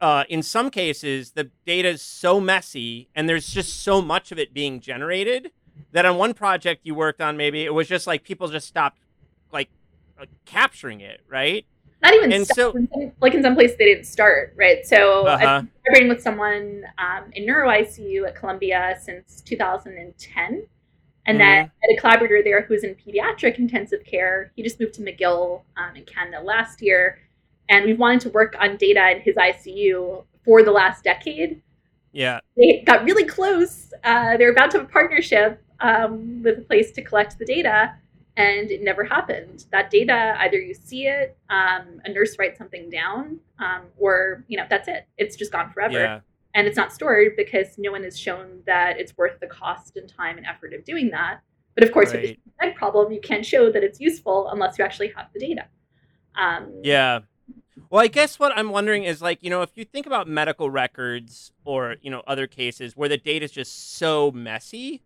[0.00, 4.38] uh, in some cases the data is so messy and there's just so much of
[4.38, 5.50] it being generated
[5.92, 8.98] that on one project you worked on, maybe it was just like people just stopped
[9.52, 9.70] like,
[10.18, 11.64] like capturing it, right?
[12.02, 14.86] Not even And so- in some- like in some places they didn't start, right?
[14.86, 15.32] So Uh-huh.
[15.44, 20.66] I've been collaborating with someone um, in neuro ICU at Columbia since 2010.
[21.26, 21.70] And then Mm-hmm.
[21.82, 24.52] I had a collaborator there who was in pediatric intensive care.
[24.56, 27.18] He just moved to McGill um, in Canada last year.
[27.68, 31.60] And we wanted to work on data in his ICU for the last decade.
[32.12, 32.40] Yeah.
[32.56, 33.92] They got really close.
[34.04, 37.94] Uh, they're about to have a partnership um, with a place to collect the data,
[38.38, 39.66] and it never happened.
[39.72, 44.56] That data, either you see it, um, a nurse writes something down, um, or you
[44.56, 45.06] know that's it.
[45.18, 46.20] It's just gone forever Yeah.
[46.54, 50.08] and it's not stored because no one has shown that it's worth the cost and
[50.08, 51.40] time and effort of doing that.
[51.74, 52.40] But of course, with Right.
[52.60, 55.66] the egg problem, you can't show that it's useful unless you actually have the data.
[56.34, 57.20] Um, Yeah.
[57.90, 60.68] Well, I guess what I'm wondering is like, you know, if you think about medical
[60.68, 65.02] records or, you know, other cases where the data is just so messy,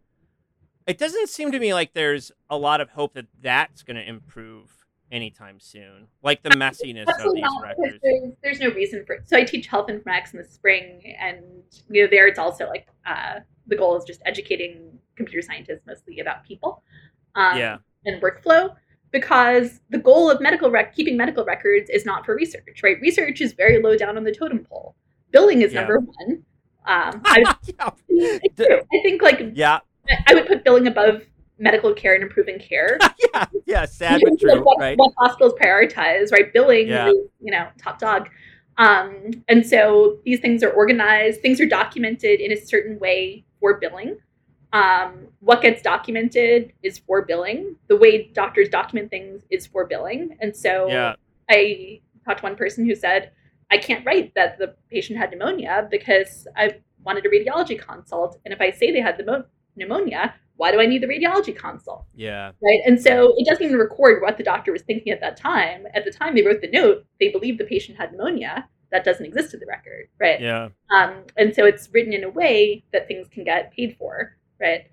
[0.86, 4.06] it doesn't seem to me like there's a lot of hope that that's going to
[4.08, 4.70] improve
[5.10, 6.08] anytime soon.
[6.22, 7.98] Like the messiness of these not, records.
[8.02, 9.28] There's, there's no reason for it.
[9.28, 11.44] So I teach health informatics in the spring, and
[11.90, 16.20] you know there it's also like uh, the goal is just educating computer scientists mostly
[16.20, 16.82] about people
[17.34, 17.76] um, Yeah.
[18.06, 18.74] and workflow.
[19.10, 22.96] Because the goal of medical rec- keeping medical records is not for research, right?
[23.02, 24.96] Research is very low down on the totem pole.
[25.32, 25.80] Billing is Yeah.
[25.80, 26.44] number one.
[26.86, 27.90] Um, I, yeah.
[28.58, 29.80] I think like Yeah.
[30.26, 31.22] I would put billing above
[31.58, 32.98] medical care and improving care.
[33.34, 33.46] Yeah.
[33.66, 33.84] Yeah.
[33.86, 34.62] Sad but true.
[34.62, 34.98] what, Right.
[34.98, 36.52] what hospitals prioritize, right?
[36.52, 37.08] Billing Yeah.
[37.08, 38.28] is, you know, top dog.
[38.78, 43.78] Um, and so these things are organized, things are documented in a certain way for
[43.78, 44.18] billing.
[44.72, 47.76] Um, what gets documented is for billing.
[47.88, 50.36] The way doctors document things is for billing.
[50.40, 51.14] And so Yeah.
[51.50, 53.30] I talked to one person who said,
[53.70, 58.38] I can't write that the patient had pneumonia because I wanted a radiology consult.
[58.44, 59.44] And if I say they had the mo-
[59.76, 62.04] pneumonia, why do I need the radiology consult?
[62.14, 62.52] Yeah.
[62.62, 62.80] right?
[62.86, 65.86] And so it doesn't even record what the doctor was thinking at that time.
[65.94, 68.68] At the time they wrote the note, they believed the patient had pneumonia.
[68.90, 70.40] That doesn't exist in the record, right?
[70.40, 70.68] Yeah.
[70.94, 74.84] Um, and so it's written in a way that things can get paid for, right?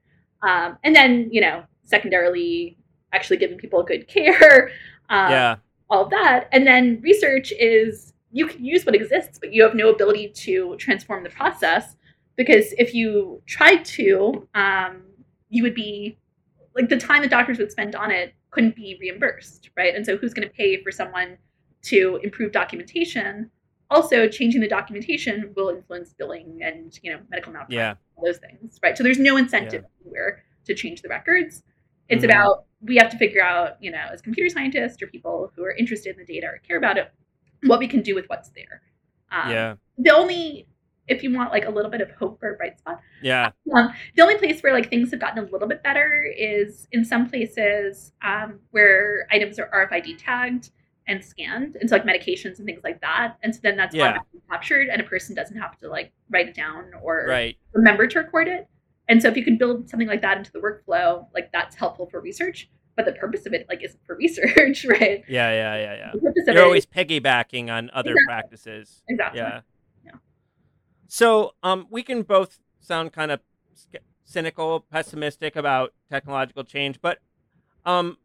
[0.41, 2.77] Um, and then you know, secondarily,
[3.11, 4.71] actually giving people good care,
[5.09, 5.55] um, Yeah.
[5.89, 6.47] all of that.
[6.53, 10.75] And then research is you can use what exists, but you have no ability to
[10.77, 11.95] transform the process
[12.39, 15.01] because if you tried to, um,
[15.49, 16.17] you would be
[16.73, 19.93] like the time the doctors would spend on it couldn't be reimbursed, right?
[19.93, 21.37] And so who's going to pay for someone
[21.83, 23.51] to improve documentation?
[23.91, 27.95] Also, changing the documentation will influence billing and you know medical malpractice, Yeah.
[28.15, 28.97] all those things, right?
[28.97, 31.63] So there's no incentive anywhere to change the records.
[32.07, 35.63] It's about we have to figure out, you know, as computer scientists or people who
[35.65, 37.11] are interested in the data or care about it,
[37.63, 38.81] what we can do with what's there.
[39.29, 39.75] Um, Yeah.
[39.97, 40.65] The only,
[41.09, 43.51] if you want like a little bit of hope or a bright spot, Yeah.
[43.75, 47.03] um, the only place where like things have gotten a little bit better is in
[47.03, 50.69] some places um, where items are RFID tagged
[51.07, 54.03] and scanned, and so like medications and things like that, and so then that's Yeah.
[54.05, 57.57] automatically captured, and a person doesn't have to like write it down or Right.
[57.73, 58.67] remember to record it.
[59.07, 62.05] And so if you can build something like that into the workflow, like that's helpful
[62.05, 62.69] for research.
[62.95, 65.23] But the purpose of it like isn't for research, right?
[65.27, 65.49] Yeah.
[65.51, 65.75] Yeah.
[65.77, 65.95] Yeah.
[65.95, 66.11] Yeah.
[66.13, 68.25] The purpose of You're always piggybacking on other Exactly.
[68.27, 69.01] practices.
[69.07, 69.39] exactly.
[69.39, 69.61] Yeah.
[71.09, 73.41] So, um, we can both sound kind of
[74.25, 77.17] cynical, pessimistic about technological change, but,
[77.83, 78.17] um,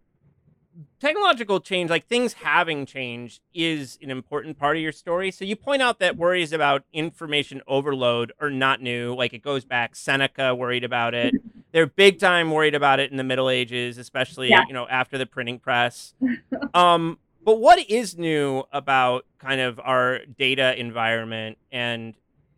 [1.01, 5.31] technological change, like things having changed, is an important part of your story.
[5.31, 9.15] So you point out that worries about information overload are not new.
[9.15, 9.97] Like it goes back.
[9.97, 11.35] Seneca worried about it.
[11.73, 14.65] They're big time worried about it in the Middle Ages, especially Yeah.
[14.69, 16.15] you know after the printing press.
[16.75, 22.15] um, but what is new about kind of our data environment and,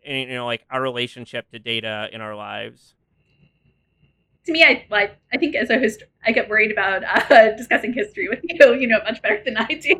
[0.07, 2.95] and you know like our relationship to data in our lives?
[4.45, 5.17] to me, I like.
[5.33, 8.75] I think as a hist- I get worried about uh, discussing history with you.
[8.75, 9.95] You know much better than I do.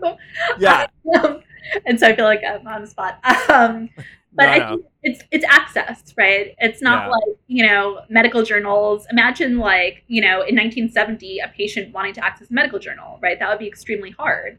[0.59, 0.87] Yeah.
[1.15, 1.41] Um,
[1.85, 3.19] and so I feel like I'm on the spot.
[3.51, 3.91] Um,
[4.33, 4.69] but No, I no.
[4.77, 6.55] think it's it's access, right?
[6.59, 7.11] It's not Yeah.
[7.11, 9.07] like you know medical journals.
[9.11, 13.39] Imagine like you know in 1970 a patient wanting to access a medical journal, right?
[13.39, 14.59] That would be extremely hard.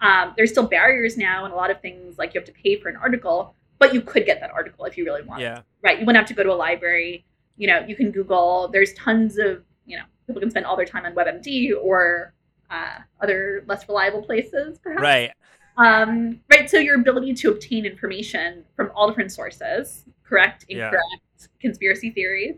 [0.00, 2.78] Um, there's still barriers now, and a lot of things like you have to pay
[2.78, 5.62] for an article, but you could get that article if you really want Yeah.
[5.82, 5.98] right?
[5.98, 7.24] You wouldn't have to go to a library.
[7.56, 8.68] You know, you can Google.
[8.68, 12.34] There's tons of, you know, people can spend all their time on WebMD or
[12.70, 15.02] uh, other less reliable places, perhaps.
[15.02, 15.32] Right.
[15.78, 16.68] Um, right.
[16.68, 20.86] So your ability to obtain information from all different sources, correct, Yeah.
[20.86, 22.56] incorrect, conspiracy theories.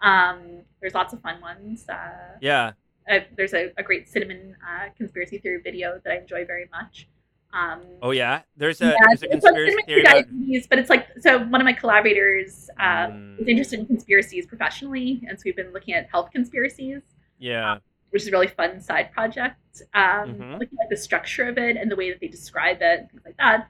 [0.00, 1.86] Um, there's lots of fun ones.
[1.88, 2.72] Uh, Yeah.
[3.10, 7.08] uh, there's a, a great cinnamon uh, conspiracy theory video that I enjoy very much.
[7.52, 10.02] Um, oh yeah, there's a yeah, there's a conspiracy theory.
[10.02, 10.24] About,
[10.68, 11.38] but it's like so.
[11.38, 13.40] One of my collaborators uh, Mm.
[13.40, 17.02] is interested in conspiracies professionally, and so we've been looking at health conspiracies,
[17.38, 17.78] yeah,
[18.10, 19.82] which is a really fun side project.
[19.94, 20.58] Um, Mhm.
[20.60, 23.22] Looking at the structure of it and the way that they describe it, and things
[23.24, 23.68] like that.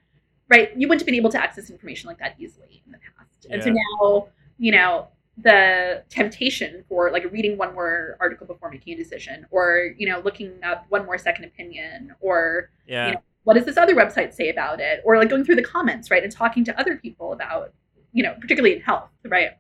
[0.49, 3.47] Right, you wouldn't have been able to access information like that easily in the past,
[3.51, 4.28] and so now
[4.59, 5.09] you know
[5.39, 10.20] the temptation for like reading one more article before making a decision, or you know
[10.20, 14.32] looking up one more second opinion, or yeah, you know, what does this other website
[14.34, 15.03] say about it?
[15.05, 17.72] Or like going through the comments right and talking to other people about
[18.12, 19.51] you know particularly in health right?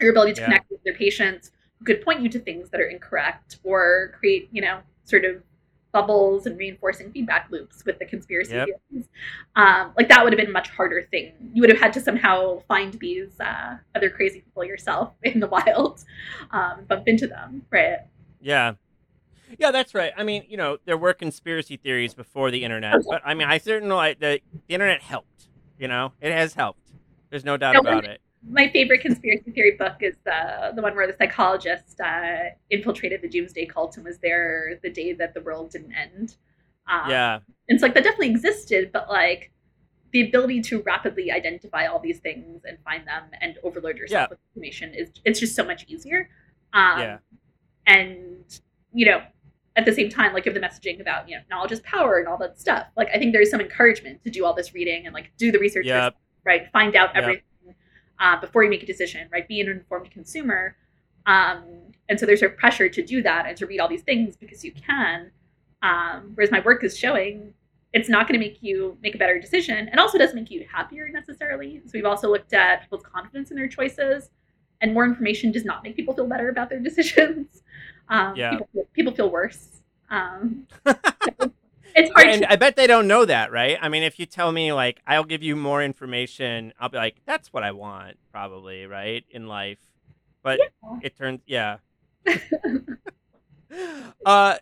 [0.00, 0.46] Your ability to Yeah.
[0.46, 4.48] connect with their patients who could point you to things that are incorrect or create
[4.52, 5.42] you know sort of
[5.92, 8.68] bubbles and reinforcing feedback loops with the conspiracy Yep.
[8.90, 9.08] theories.
[9.54, 11.32] Um, like that would have been a much harder thing.
[11.54, 15.46] You would have had to somehow find these uh, other crazy people yourself in the
[15.46, 16.04] wild
[16.50, 18.00] um, bump into them right?
[18.42, 18.74] Yeah,
[19.58, 19.70] yeah.
[19.70, 20.12] That's right.
[20.16, 23.58] I mean, you know, there were conspiracy theories before the internet, but I mean, I
[23.58, 25.48] certainly like the, the internet helped.
[25.78, 26.90] You know, it has helped.
[27.30, 28.20] There's no doubt No, about it.
[28.48, 33.28] my favorite conspiracy theory book is the the one where the psychologist uh, infiltrated the
[33.28, 36.36] doomsday cult and was there the day that the world didn't end.
[36.88, 39.50] Um, Yeah, and it's like that definitely existed, but like
[40.12, 44.26] the ability to rapidly identify all these things and find them and overload yourself Yeah.
[44.30, 46.30] with information is it's just so much easier.
[46.72, 47.18] Um, Yeah.
[47.86, 48.60] and
[48.94, 49.22] you know.
[49.76, 52.26] At the same time, like have the messaging about you know knowledge is power and
[52.26, 52.86] all that stuff.
[52.96, 55.58] Like I think there's some encouragement to do all this reading and like do the
[55.58, 56.16] research Yep.
[56.44, 56.70] right?
[56.72, 57.22] Find out Yep.
[57.22, 57.42] everything
[58.18, 59.46] uh, before you make a decision, right?
[59.46, 60.76] Be an informed consumer.
[61.26, 61.64] Um,
[62.08, 64.64] and so there's a pressure to do that and to read all these things because
[64.64, 65.30] you can.
[65.82, 67.52] Um, whereas my work is showing
[67.92, 70.66] it's not going to make you make a better decision and also doesn't make you
[70.70, 71.80] happier necessarily.
[71.84, 74.30] So we've also looked at people's confidence in their choices,
[74.80, 77.62] and more information does not make people feel better about their decisions.
[78.08, 78.50] Um, Yeah.
[78.50, 79.82] people, feel- people feel worse.
[80.10, 83.76] Um, it's hard and to I bet they don't know that, right?
[83.80, 87.16] I mean, if you tell me like I'll give you more information, I'll be like,
[87.26, 89.78] that's what I want, probably, right, in life.
[90.42, 90.98] But Yeah.
[91.02, 91.78] it turns, yeah.
[94.24, 94.56] uh,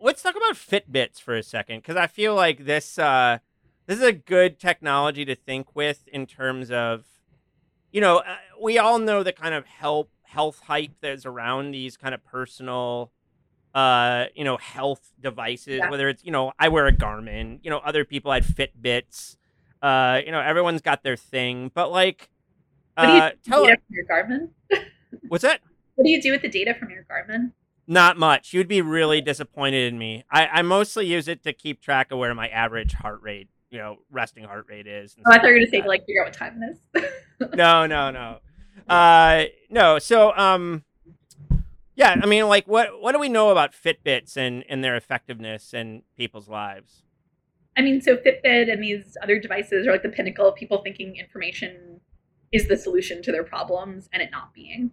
[0.00, 3.38] let's talk about Fitbits for a second, because I feel like this uh,
[3.86, 7.04] this is a good technology to think with in terms of,
[7.92, 11.96] you know, uh, we all know the kind of help health hype that's around these
[11.96, 13.10] kind of personal
[13.74, 15.90] uh, you know, health devices, Yeah.
[15.90, 19.36] whether it's, you know, I wear a Garmin, you know, other people had Fitbits.
[19.82, 22.30] Uh, you know, everyone's got their thing, but like
[22.94, 24.48] what do you uh do with tell the data from your Garmin?
[25.28, 25.60] what's that?
[25.96, 27.50] What do you do with the data from your Garmin?
[27.88, 28.52] Not much.
[28.52, 30.24] You'd be really disappointed in me.
[30.30, 33.78] I, I mostly use it to keep track of where my average heart rate, you
[33.78, 35.16] know, resting heart rate is.
[35.26, 35.82] Oh, I thought you were gonna say that.
[35.82, 37.54] to like figure out what time it is.
[37.56, 38.38] no, no, no.
[38.88, 39.98] Uh, no.
[39.98, 40.84] So, um,
[41.94, 42.16] yeah.
[42.22, 46.02] I mean, like, what what do we know about Fitbits and and their effectiveness in
[46.16, 47.02] people's lives?
[47.76, 51.16] I mean, so Fitbit and these other devices are like the pinnacle of people thinking
[51.16, 52.00] information
[52.52, 54.92] is the solution to their problems and it not being.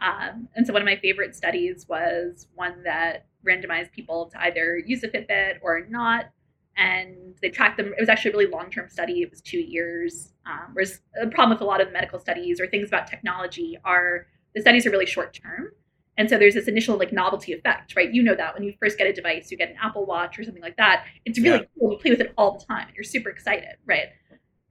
[0.00, 4.82] Um, and so one of my favorite studies was one that randomized people to either
[4.84, 6.30] use a Fitbit or not.
[6.76, 7.88] And they tracked them.
[7.88, 9.22] It was actually a really long term study.
[9.22, 10.32] It was two years.
[10.46, 14.26] Um, whereas the problem with a lot of medical studies or things about technology are
[14.54, 15.68] the studies are really short term.
[16.18, 18.12] And so there's this initial like novelty effect, right?
[18.12, 20.44] You know that when you first get a device, you get an Apple Watch or
[20.44, 21.04] something like that.
[21.24, 21.64] It's really Yeah.
[21.78, 21.92] cool.
[21.92, 22.86] You play with it all the time.
[22.88, 24.08] and You're super excited, right?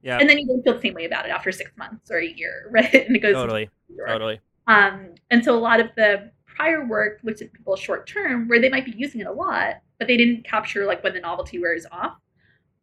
[0.02, 0.18] Yeah.
[0.18, 2.26] And then you don't feel the same way about it after six months or a
[2.26, 2.92] year, right?
[2.94, 3.70] And it goes Totally.
[4.06, 4.40] Totally.
[4.66, 8.60] um, and so a lot of the prior work looked at people short term where
[8.60, 11.60] they might be using it a lot, but they didn't capture like when the novelty
[11.60, 12.16] wears off.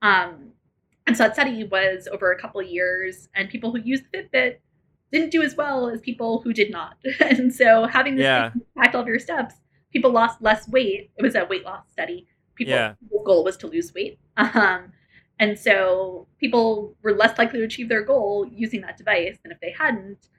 [0.02, 0.54] Um,
[1.06, 4.20] and so that study was over a couple of years, and people who used the
[4.20, 4.60] Fitbit
[5.12, 6.96] didn't do as well as people who did not.
[7.20, 8.52] and so having this Yeah.
[8.74, 9.56] track all of your steps,
[9.92, 11.12] people lost less weight.
[11.18, 12.26] It was a weight loss study.
[12.56, 12.94] People, Yeah.
[13.26, 14.18] goal was to lose weight.
[14.38, 14.94] Um,
[15.40, 19.60] and so people were less likely to achieve their goal using that device than if
[19.60, 20.30] they hadn't.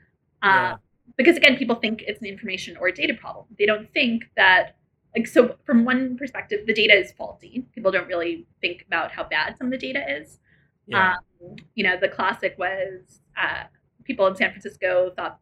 [0.42, 0.76] Uh, Yeah.
[1.18, 3.44] Because again, people think it's an information or a data problem.
[3.58, 4.76] They don't think that,
[5.16, 7.64] like, so from one perspective, the data is faulty.
[7.74, 10.38] People don't really think about how bad some of the data is.
[10.86, 11.14] Yeah.
[11.42, 13.64] Um, you know, the classic was uh,
[14.04, 15.38] people in San Francisco thought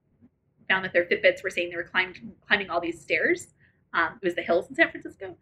[0.69, 3.55] found that their Fitbits were saying they were climbing climbing all these stairs.
[3.95, 5.37] Um, it was the hills in San Francisco.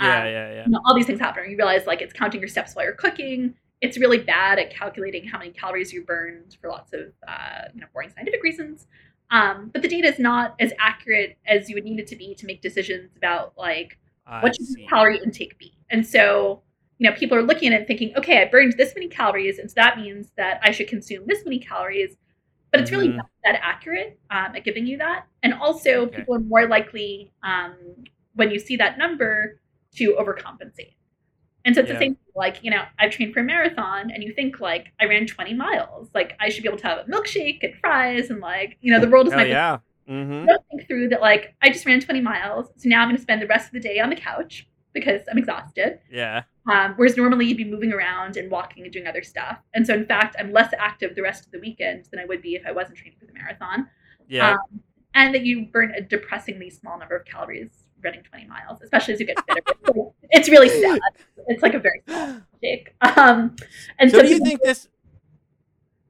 [0.00, 0.18] yeah.
[0.20, 0.52] Um, Yeah.
[0.52, 0.64] Yeah.
[0.64, 1.48] you know, all these things happen.
[1.50, 3.54] You realize like it's counting your steps while you're cooking.
[3.80, 7.80] It's really bad at calculating how many calories you burned for lots of uh, you
[7.80, 8.86] know boring scientific reasons.
[9.32, 12.34] Um, but the data is not as accurate as you would need it to be
[12.36, 14.86] to make decisions about like I what should see.
[14.88, 15.72] calorie intake be.
[15.90, 16.62] And so
[16.98, 19.58] you know people are looking at it and thinking, okay, I burned this many calories,
[19.58, 22.16] and so that means that I should consume this many calories.
[22.70, 23.16] But it's really Mhm.
[23.16, 25.26] not that accurate um, at giving you that.
[25.42, 26.16] And also, Okay.
[26.16, 27.74] people are more likely um,
[28.34, 29.60] when you see that number
[29.96, 30.94] to overcompensate.
[31.64, 31.94] And so it's Yeah.
[31.94, 35.04] the same, like, you know, I've trained for a marathon and you think like I
[35.06, 36.10] ran 20 miles.
[36.14, 39.00] Like I should be able to have a milkshake and fries and like, you know,
[39.00, 39.78] the world is Hell my yeah.
[40.08, 40.46] Mm-hmm.
[40.46, 42.66] don't think through that like I just ran 20 miles.
[42.76, 45.38] So now I'm gonna spend the rest of the day on the couch because I'm
[45.38, 46.00] exhausted.
[46.10, 46.42] Yeah.
[46.70, 49.58] Um, whereas normally you'd be moving around and walking and doing other stuff.
[49.74, 52.42] And so in fact, I'm less active the rest of the weekend than I would
[52.42, 53.88] be if I wasn't training for the marathon.
[54.28, 54.52] Yeah.
[54.52, 54.80] Um,
[55.14, 59.20] and that you burn a depressingly small number of calories running 20 miles, especially as
[59.20, 59.62] you get fitter.
[60.30, 61.00] it's really sad.
[61.48, 62.94] It's like a very small shake.
[63.00, 63.56] Um,
[63.98, 64.88] and so so, do you think this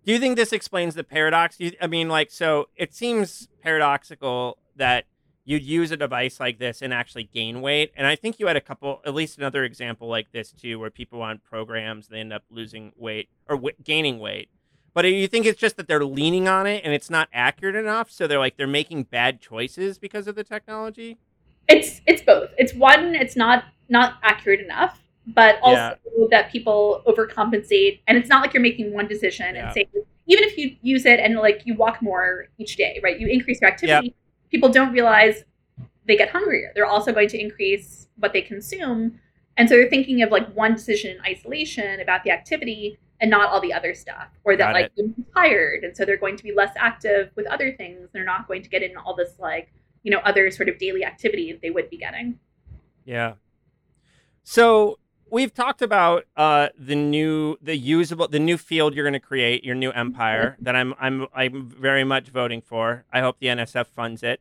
[0.05, 4.59] do you think this explains the paradox you, i mean like so it seems paradoxical
[4.77, 5.05] that
[5.45, 8.57] you'd use a device like this and actually gain weight and i think you had
[8.57, 12.33] a couple at least another example like this too where people on programs they end
[12.33, 14.49] up losing weight or w- gaining weight
[14.95, 17.77] but do you think it's just that they're leaning on it and it's not accurate
[17.77, 21.19] enough so they're like they're making bad choices because of the technology
[21.69, 22.51] it's it's both.
[22.59, 26.27] It's one, it's not not accurate enough, but also Yeah.
[26.31, 28.01] that people overcompensate.
[28.07, 29.67] And it's not like you're making one decision Yeah.
[29.67, 29.89] and say
[30.27, 33.19] even if you use it and like you walk more each day, right?
[33.19, 34.15] You increase your activity.
[34.51, 35.45] People don't realize
[36.07, 36.73] they get hungrier.
[36.75, 39.19] They're also going to increase what they consume.
[39.57, 43.51] And so they're thinking of like one decision in isolation about the activity and not
[43.51, 44.29] all the other stuff.
[44.45, 45.85] Or that Got like they're tired.
[45.85, 48.09] And so they're going to be less active with other things.
[48.13, 49.73] They're not going to get in all this like,
[50.03, 52.39] you know, other sort of daily activity that they would be getting.
[53.05, 53.35] Yeah.
[54.43, 54.99] So
[55.31, 59.65] we've talked about uh, the new, the usable, the new field you're going to create,
[59.65, 63.05] your new empire that I'm, I'm, I'm very much voting for.
[63.13, 64.41] I hope the NSF funds it.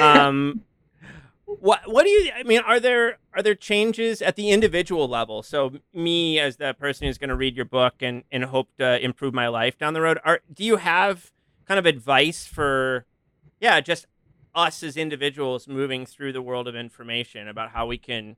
[0.00, 0.62] Um,
[1.44, 2.30] what, what do you?
[2.34, 5.42] I mean, are there, are there changes at the individual level?
[5.42, 9.02] So me, as the person who's going to read your book and and hope to
[9.04, 11.32] improve my life down the road, are do you have
[11.66, 13.06] kind of advice for,
[13.60, 14.06] yeah, just
[14.54, 18.36] us as individuals moving through the world of information about how we can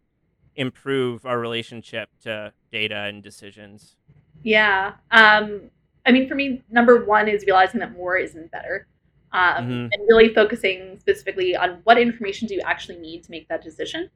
[0.54, 3.96] improve our relationship to data and decisions.
[4.42, 4.94] Yeah.
[5.10, 5.70] Um,
[6.06, 8.86] I mean, for me, number one is realizing that more isn't better.
[9.32, 9.88] Um, Mhm.
[9.92, 14.08] And really focusing specifically on what information do you actually need to make that decision.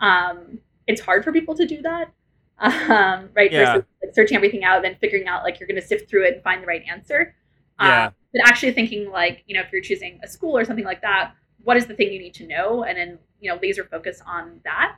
[0.00, 2.12] Um, it's hard for people to do that,
[2.58, 3.52] um, right?
[3.52, 3.74] Yeah.
[3.74, 6.24] Versus like, searching everything out and then figuring out like you're going to sift through
[6.24, 7.34] it and find the right answer.
[7.80, 8.10] Yeah.
[8.32, 11.34] But actually thinking like, you know, if you're choosing a school or something like that,
[11.64, 12.84] what is the thing you need to know?
[12.84, 14.96] And then, you know, laser focus on that.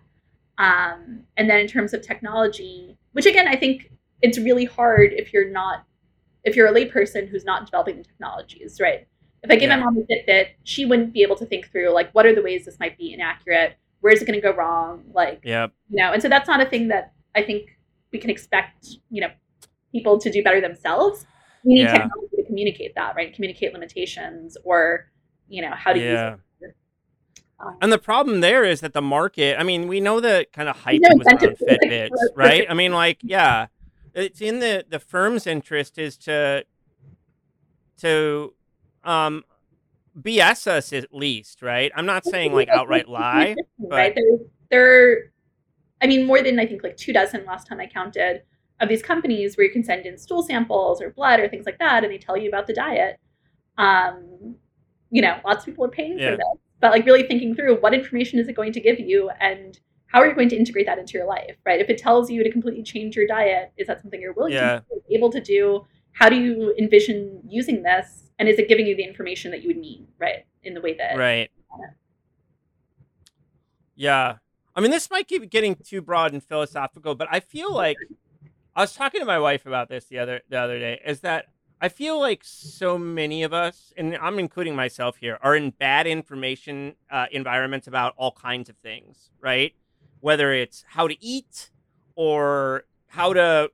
[0.59, 3.91] Um, and then in terms of technology, which again, I think
[4.23, 5.85] it's really hard if you're not,
[6.45, 9.07] if you're a layperson who's not developing the technologies, right?
[9.43, 9.77] If I give Yeah.
[9.77, 12.43] my mom a Fitbit, she wouldn't be able to think through like what are the
[12.43, 15.73] ways this might be inaccurate, where is it going to go wrong, like Yep.
[15.91, 16.13] you know.
[16.13, 17.77] And so that's not a thing that I think
[18.13, 19.31] we can expect, you know,
[19.93, 21.27] people to do better themselves.
[21.65, 21.93] We need Yeah.
[21.93, 23.35] technology to communicate that, right?
[23.35, 25.11] Communicate limitations or,
[25.49, 26.31] you know, how to Yeah.
[26.31, 26.41] use it.
[27.81, 30.77] And the problem there is that the market, I mean, we know the kind of
[30.77, 32.67] hype was around incentive to, like, Fitbits, right?
[32.69, 33.67] I mean, like, yeah,
[34.15, 36.65] it's in the the firm's interest is to
[37.99, 38.55] to
[39.03, 39.45] um
[40.21, 41.91] BS us at least, right?
[41.95, 43.57] I'm not saying like outright lie.
[43.79, 44.15] right?
[44.15, 44.39] There,
[44.71, 45.19] there.
[46.01, 48.43] I mean, more than I think like two dozen last time I counted
[48.81, 51.79] of these companies where you can send in stool samples or blood or things like
[51.79, 53.19] that, and they tell you about the diet.
[53.79, 54.57] Um,
[55.11, 56.33] you know, lots of people are paying Yeah.
[56.33, 56.47] for this,
[56.85, 60.21] but like really thinking through what information is it going to give you and how
[60.21, 61.81] are you going to integrate that into your life, right?
[61.81, 64.81] If it tells you to completely change your diet, is that something you're willing Yeah.
[64.81, 65.87] to do, able to do?
[66.13, 68.31] How do you envision using this?
[68.39, 70.45] And is it giving you the information that you would need, right?
[70.63, 71.51] In the way that Right.
[73.97, 74.35] Yeah.
[74.77, 77.97] I mean, this might keep getting too broad and philosophical, but I feel like
[78.77, 81.01] I was talking to my wife about this the other the other day.
[81.07, 81.47] Is that
[81.85, 86.07] I feel like so many of us, and I'm including myself here, are in bad
[86.07, 89.75] information uh, environments about all kinds of things, right?
[90.21, 91.73] Whether it's how to eat
[92.17, 93.71] or how to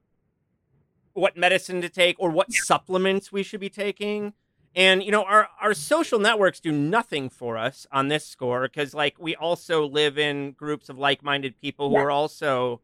[1.12, 4.32] what medicine to take or what supplements we should be taking.
[4.74, 8.92] And you know, our our social networks do nothing for us on this score because
[8.92, 12.02] like we also live in groups of like-minded people who Yeah.
[12.02, 12.80] are also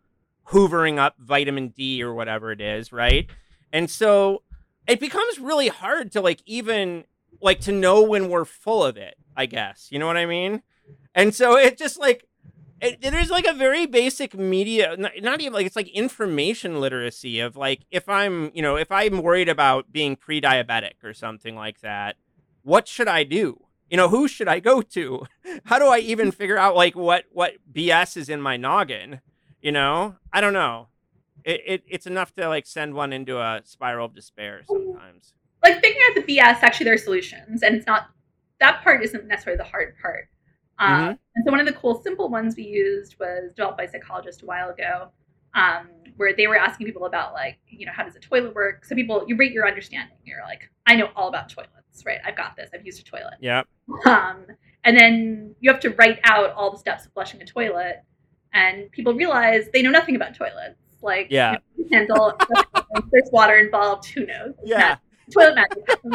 [0.50, 3.28] hoovering up vitamin D or whatever it is, right?
[3.72, 4.42] And so
[4.86, 7.04] it becomes really hard to like even
[7.40, 9.88] like to know when we're full of it, I guess.
[9.90, 10.62] You know what I mean?
[11.14, 12.26] And so it just like
[12.80, 17.40] it, there's like a very basic media not, not even like it's like information literacy
[17.40, 21.80] of like if i'm you know if i'm worried about being pre-diabetic or something like
[21.80, 22.16] that
[22.62, 23.62] what should i do?
[23.88, 25.26] You know who should i go to?
[25.64, 29.20] How do i even figure out like what what bs is in my noggin?
[29.62, 30.16] You know?
[30.32, 30.88] I don't know
[31.46, 35.32] it, it it's enough to like send one into a spiral of despair sometimes
[35.62, 38.08] like figuring out the BS, actually there are solutions, and it's not
[38.60, 40.28] that part isn't necessarily the hard part.
[40.78, 41.18] Um, Mhm.
[41.34, 44.42] And so one of the cool, simple ones we used was developed by a psychologist
[44.42, 45.10] a while ago.
[45.54, 45.88] um,
[46.18, 48.84] where they were asking people about like, you know, how does a toilet work?
[48.84, 50.18] So people, you rate your understanding.
[50.22, 52.18] You're like, I know all about toilets, right?
[52.26, 52.68] I've got this.
[52.74, 53.38] I've used a toilet.
[53.40, 53.62] Yeah.
[54.04, 54.44] Um,
[54.84, 58.02] and then you have to write out all the steps of flushing a toilet,
[58.52, 60.78] and people realize they know nothing about toilets.
[61.06, 61.56] Like, Yeah.
[61.90, 62.36] handle
[63.12, 64.04] there's water involved.
[64.10, 64.52] Who knows?
[64.64, 64.78] Yeah.
[64.78, 64.98] magic.
[65.32, 65.88] toilet magic.
[65.88, 66.14] happens.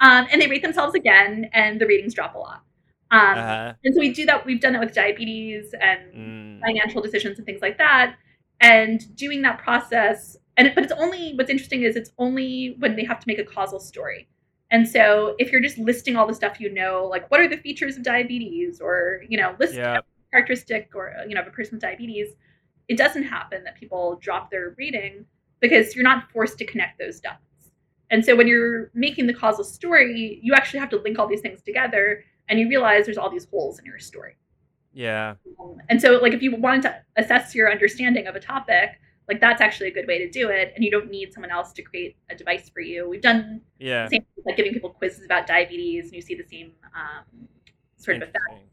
[0.00, 2.62] um, and they rate themselves again, and the ratings drop a lot.
[3.10, 3.72] Um, Uh-huh.
[3.84, 4.46] and so we do that.
[4.46, 6.60] We've done that with diabetes and Mm.
[6.66, 8.14] financial decisions and things like that.
[8.60, 12.94] And doing that process, and it, but it's only what's interesting is it's only when
[12.94, 14.28] they have to make a causal story.
[14.70, 17.56] And so if you're just listing all the stuff you know, like what are the
[17.56, 19.74] features of diabetes, or you know, list
[20.32, 22.28] characteristic or you know of a person with diabetes,
[22.90, 25.24] it doesn't happen that people drop their reading
[25.60, 27.70] because you're not forced to connect those dots.
[28.10, 31.40] And so when you're making the causal story, you actually have to link all these
[31.40, 34.34] things together, and you realize there's all these holes in your story.
[34.92, 35.34] Yeah.
[35.60, 39.40] Um, and so, like, if you wanted to assess your understanding of a topic, like
[39.40, 41.82] that's actually a good way to do it, and you don't need someone else to
[41.82, 43.08] create a device for you.
[43.08, 44.06] We've done Yeah.
[44.06, 47.46] the same, like giving people quizzes about diabetes, and you see the same um,
[47.98, 48.64] sort of effect.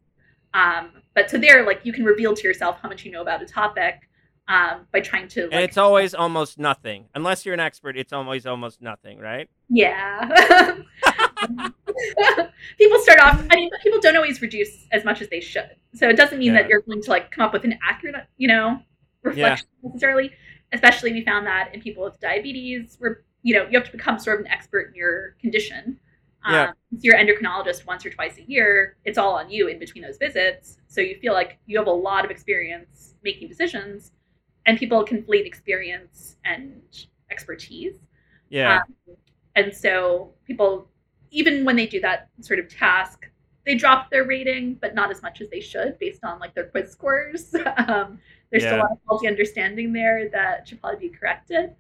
[0.56, 3.44] Um, but so there, like, you can reveal to yourself how much you know about
[3.44, 4.07] a topic
[4.48, 7.06] um, by trying to, And it's always almost nothing.
[7.16, 9.50] Unless you're an expert, it's always almost nothing, right?
[9.70, 10.28] yeah.
[12.78, 13.46] people start off.
[13.50, 15.72] I mean, people don't always reduce as much as they should.
[15.94, 16.62] So it doesn't mean Yeah.
[16.64, 18.80] that you're going to like come up with an accurate, you know,
[19.24, 20.32] reflection necessarily.
[20.74, 24.20] Especially, we found that in people with diabetes, where you know you have to become
[24.20, 26.00] sort of an expert in your condition.
[26.50, 26.68] Yeah.
[26.70, 28.98] Um, so you're an endocrinologist once or twice a year.
[29.06, 30.78] It's all on you in between those visits.
[30.88, 34.12] So you feel like you have a lot of experience making decisions,
[34.68, 36.82] and people conflate experience and
[37.32, 37.96] expertise.
[38.50, 38.82] Yeah.
[39.08, 39.16] Um,
[39.56, 40.88] and so people,
[41.32, 43.28] even when they do that sort of task,
[43.66, 46.66] they drop their rating, but not as much as they should based on like their
[46.66, 47.56] quiz scores.
[47.88, 48.20] um,
[48.52, 51.74] there's still a lot of faulty understanding there that should probably be corrected.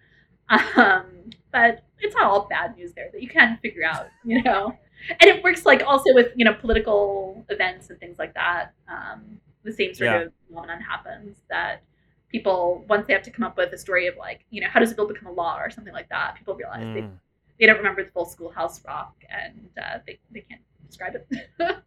[0.77, 1.05] Um,
[1.51, 4.73] but it's not all bad news there that you can figure out, you know.
[5.09, 8.73] And it works like also with you know political events and things like that.
[8.87, 10.21] Um, the same sort Yeah.
[10.21, 11.83] of phenomenon happens that
[12.31, 14.79] people once they have to come up with a story of like you know how
[14.79, 17.11] does a bill become a law or something like that people realize they, Mm.
[17.59, 21.47] they don't remember the full schoolhouse rock and uh, they, they can't describe it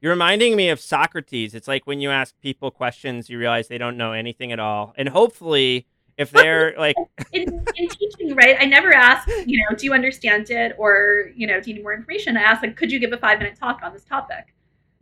[0.00, 1.54] You're reminding me of Socrates.
[1.54, 4.92] It's like when you ask people questions, you realize they don't know anything at all.
[4.98, 5.86] And hopefully,
[6.18, 6.94] if they're like,
[7.32, 11.46] in, in teaching right i never ask you know do you understand it or you
[11.46, 13.56] know do you need more information i ask like could you give a five minute
[13.58, 14.54] talk on this topic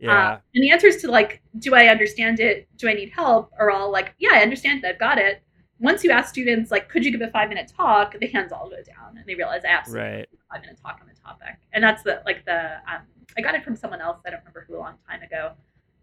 [0.03, 2.67] yeah, Uh, and the answers to like do i understand it?
[2.77, 3.51] Do i need help?
[3.59, 4.87] Are all like yeah i understand it.
[4.87, 5.41] I've got it.
[5.79, 8.17] Once you ask students like could you give a five minute talk?
[8.19, 10.29] The hands all go down and they realize i absolutely right.
[10.51, 11.57] five minute talk on the topic.
[11.73, 13.01] And that's the like the um,
[13.37, 14.19] i got it from someone else.
[14.25, 15.53] I don't remember who a long time ago.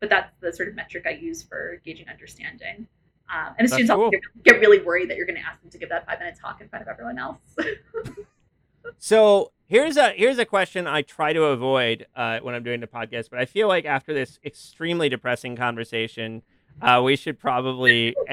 [0.01, 2.87] But that's the sort of metric i use for gauging understanding.
[3.33, 4.11] Um, and the students also cool.
[4.11, 6.37] get, get really worried that you're going to ask them to give that five minute
[6.41, 7.39] talk in front of everyone else.
[8.99, 12.87] So here's a here's a question I try to avoid uh, when I'm doing the
[12.87, 16.43] podcast, but I feel like after this extremely depressing conversation,
[16.83, 18.15] uh, we should probably.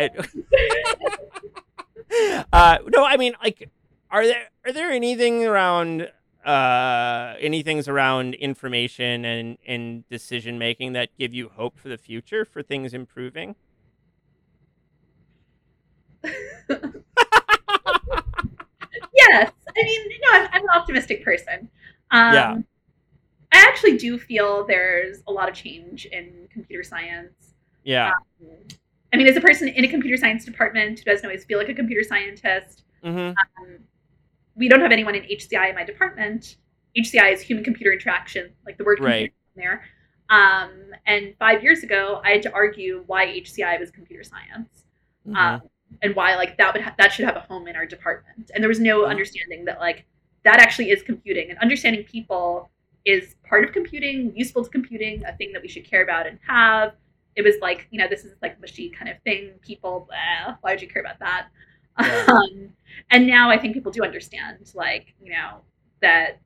[2.51, 3.69] uh, no, I mean, like,
[4.11, 6.09] are there are there anything around
[6.45, 12.43] uh, anything's around information and and decision making that give you hope for the future
[12.43, 13.55] for things improving?
[19.13, 21.69] yes i mean no i'm, I'm an optimistic person
[22.11, 22.57] um, Yeah.
[23.51, 27.53] i actually do feel there's a lot of change in computer science
[27.83, 28.11] Yeah.
[29.13, 31.69] i mean as a person in a computer science department who doesn't always feel like
[31.69, 33.35] a computer scientist hmm um,
[34.55, 36.57] we don't have anyone in hci in my department
[36.97, 39.31] hci is human computer interaction like the word Right.
[39.55, 39.85] there
[40.29, 40.71] um,
[41.05, 44.83] and five years ago i had to argue why hci was computer science
[45.27, 45.35] Mm-hmm.
[45.35, 45.61] um,
[46.01, 48.51] and why like that would ha- that should have a home in our department.
[48.53, 50.05] And there was no understanding that like
[50.43, 52.69] that actually is computing and understanding people
[53.05, 56.39] is part of computing, useful to computing, a thing that we should care about and
[56.47, 56.93] have.
[57.35, 59.53] It was like you know this is like mushy kind of thing.
[59.61, 61.47] People, blah, why would you care about that?
[61.99, 62.25] Yeah.
[62.27, 62.69] Um,
[63.09, 65.61] and now I think people do understand like you know
[66.01, 66.39] that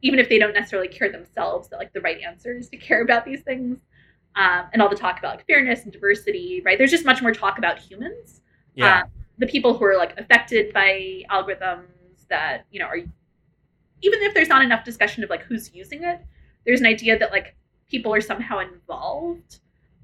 [0.00, 3.02] even if they don't necessarily care themselves, that like the right answer is to care
[3.02, 3.80] about these things.
[4.36, 6.76] Um, and all the talk about like, fairness and diversity, right?
[6.76, 8.42] There's just much more talk about humans
[8.76, 9.02] yeah.
[9.02, 11.86] um, the people who are like affected by algorithms
[12.28, 16.20] that you know are even if there's not enough discussion of like who's using it
[16.64, 17.56] there's an idea that like
[17.88, 19.60] people are somehow involved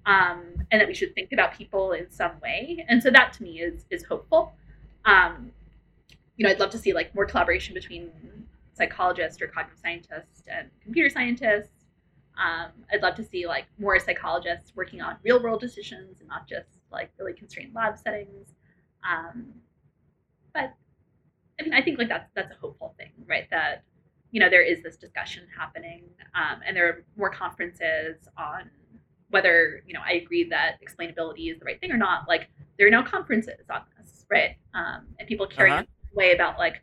[0.06, 3.42] um, and that we should think about people in some way and so that to
[3.42, 4.52] me is is hopeful
[5.04, 5.52] um,
[6.36, 8.10] you know i'd love to see like more collaboration between
[8.74, 11.82] psychologists or cognitive scientists and computer scientists
[12.38, 16.48] um, I'd love to see like more psychologists working on real world decisions and not
[16.48, 18.54] just like really constrained lab settings.
[19.08, 19.46] Um,
[20.54, 20.74] but
[21.58, 23.48] I mean, I think like that's that's a hopeful thing, right?
[23.50, 23.84] That
[24.30, 28.70] you know there is this discussion happening, um, and there are more conferences on
[29.30, 32.28] whether you know I agree that explainability is the right thing or not.
[32.28, 32.48] Like
[32.78, 34.56] there are now conferences on this, right?
[34.74, 35.84] Um, and people caring uh-huh.
[36.14, 36.82] way about like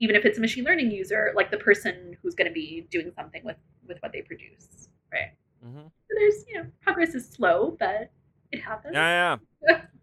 [0.00, 3.10] even if it's a machine learning user, like the person who's going to be doing
[3.14, 5.32] something with with what they produce, right?
[5.64, 5.80] Mm-hmm.
[5.80, 8.10] So there's you know progress is slow, but
[8.52, 8.94] it happens.
[8.94, 9.36] Yeah,
[9.68, 9.82] yeah.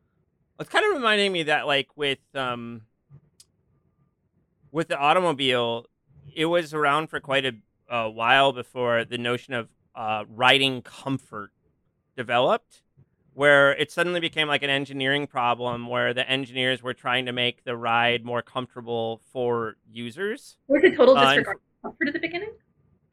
[0.63, 2.83] it's kind of reminding me that like with um
[4.71, 5.85] with the automobile,
[6.33, 7.51] it was around for quite a,
[7.89, 11.51] a while before the notion of uh, riding comfort
[12.15, 12.81] developed
[13.33, 17.63] where it suddenly became like an engineering problem where the engineers were trying to make
[17.65, 20.57] the ride more comfortable for users.
[20.67, 22.53] Was it total disregard uh, comfort at the beginning?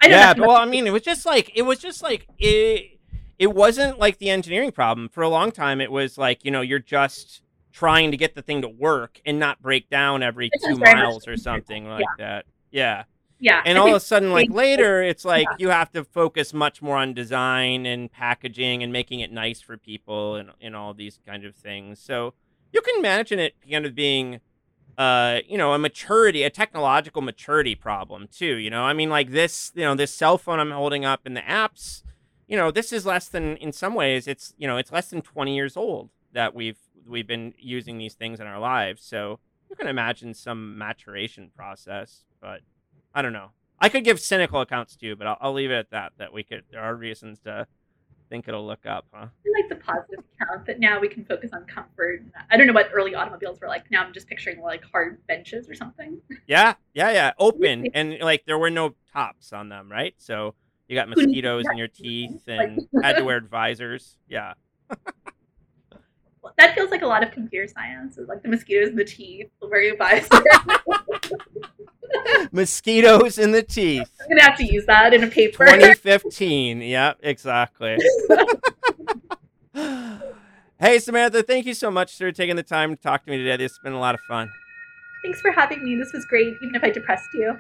[0.00, 2.99] I yeah, well, I mean, it was just like it was just like it.
[3.40, 5.80] It wasn't like the engineering problem for a long time.
[5.80, 9.38] It was like you know you're just trying to get the thing to work and
[9.38, 12.24] not break down every two miles or something like yeah.
[12.24, 12.46] that.
[12.70, 13.04] Yeah.
[13.38, 13.62] Yeah.
[13.64, 15.56] And all of a sudden, like later, it's like yeah.
[15.58, 19.76] you have to focus much more on design and packaging and making it nice for
[19.76, 21.98] people and, and all these kind of things.
[22.00, 22.34] So
[22.72, 24.40] you can imagine it kind of being,
[24.98, 28.56] uh, you know, a maturity, a technological maturity problem too.
[28.56, 31.34] You know, I mean, like this, you know, this cell phone I'm holding up in
[31.34, 32.02] the apps,
[32.50, 35.22] you know, this is less than, in some ways, it's, you know, it's less than
[35.22, 39.04] 20 years old that we've, we've been using these things in our lives.
[39.04, 39.38] So
[39.70, 42.62] you can imagine some maturation process, but
[43.14, 43.50] I don't know.
[43.78, 46.12] I could give cynical accounts too, but I'll, I'll leave it at that.
[46.18, 46.64] That we could.
[46.72, 47.68] There are reasons to
[48.28, 49.26] think it'll look up, huh?
[49.26, 52.24] I like the positive account that now we can focus on comfort.
[52.50, 53.90] I don't know what early automobiles were like.
[53.92, 56.20] Now I'm just picturing like hard benches or something.
[56.48, 57.32] Yeah, yeah, yeah.
[57.38, 60.14] Open and like there were no tops on them, right?
[60.18, 60.54] So
[60.90, 64.16] you got mosquitoes in your teeth and had to wear visors.
[64.28, 64.54] Yeah.
[66.58, 68.18] that feels like a lot of computer science.
[68.18, 70.28] It's like the mosquitoes in the teeth, wearing a visor.
[72.50, 74.10] Mosquitoes in the teeth.
[74.20, 75.64] I'm gonna have to use that in a paper.
[75.64, 76.82] 2015.
[76.82, 77.96] yeah exactly.
[80.80, 83.56] hey, Samantha, thank you so much for taking the time to talk to me today.
[83.56, 84.50] This has been a lot of fun.
[85.22, 85.94] Thanks for having me.
[85.94, 87.56] This was great, even if I depressed you.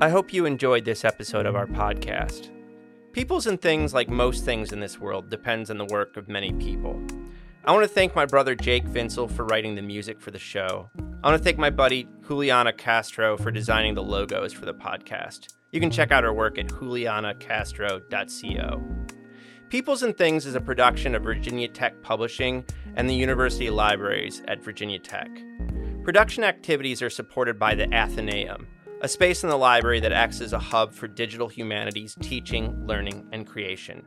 [0.00, 2.52] I hope you enjoyed this episode of our podcast.
[3.10, 6.52] Peoples and things, like most things in this world, depends on the work of many
[6.52, 7.04] people.
[7.64, 10.88] I want to thank my brother Jake Vinsel for writing the music for the show.
[11.24, 15.48] I want to thank my buddy Juliana Castro for designing the logos for the podcast.
[15.72, 18.82] You can check out her work at julianacastro.co.
[19.68, 24.62] Peoples and Things is a production of Virginia Tech Publishing and the University Libraries at
[24.62, 25.28] Virginia Tech.
[26.04, 28.68] Production activities are supported by the Athenaeum,
[29.00, 33.28] a space in the library that acts as a hub for digital humanities teaching, learning,
[33.32, 34.04] and creation.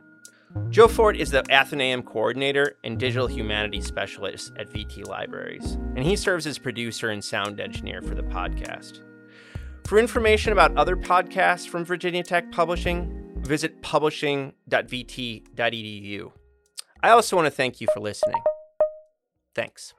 [0.68, 6.14] Joe Ford is the Athenaeum coordinator and digital humanities specialist at VT Libraries, and he
[6.14, 9.00] serves as producer and sound engineer for the podcast.
[9.86, 16.32] For information about other podcasts from Virginia Tech Publishing, visit publishing.vt.edu.
[17.02, 18.40] I also want to thank you for listening.
[19.54, 19.94] Thanks.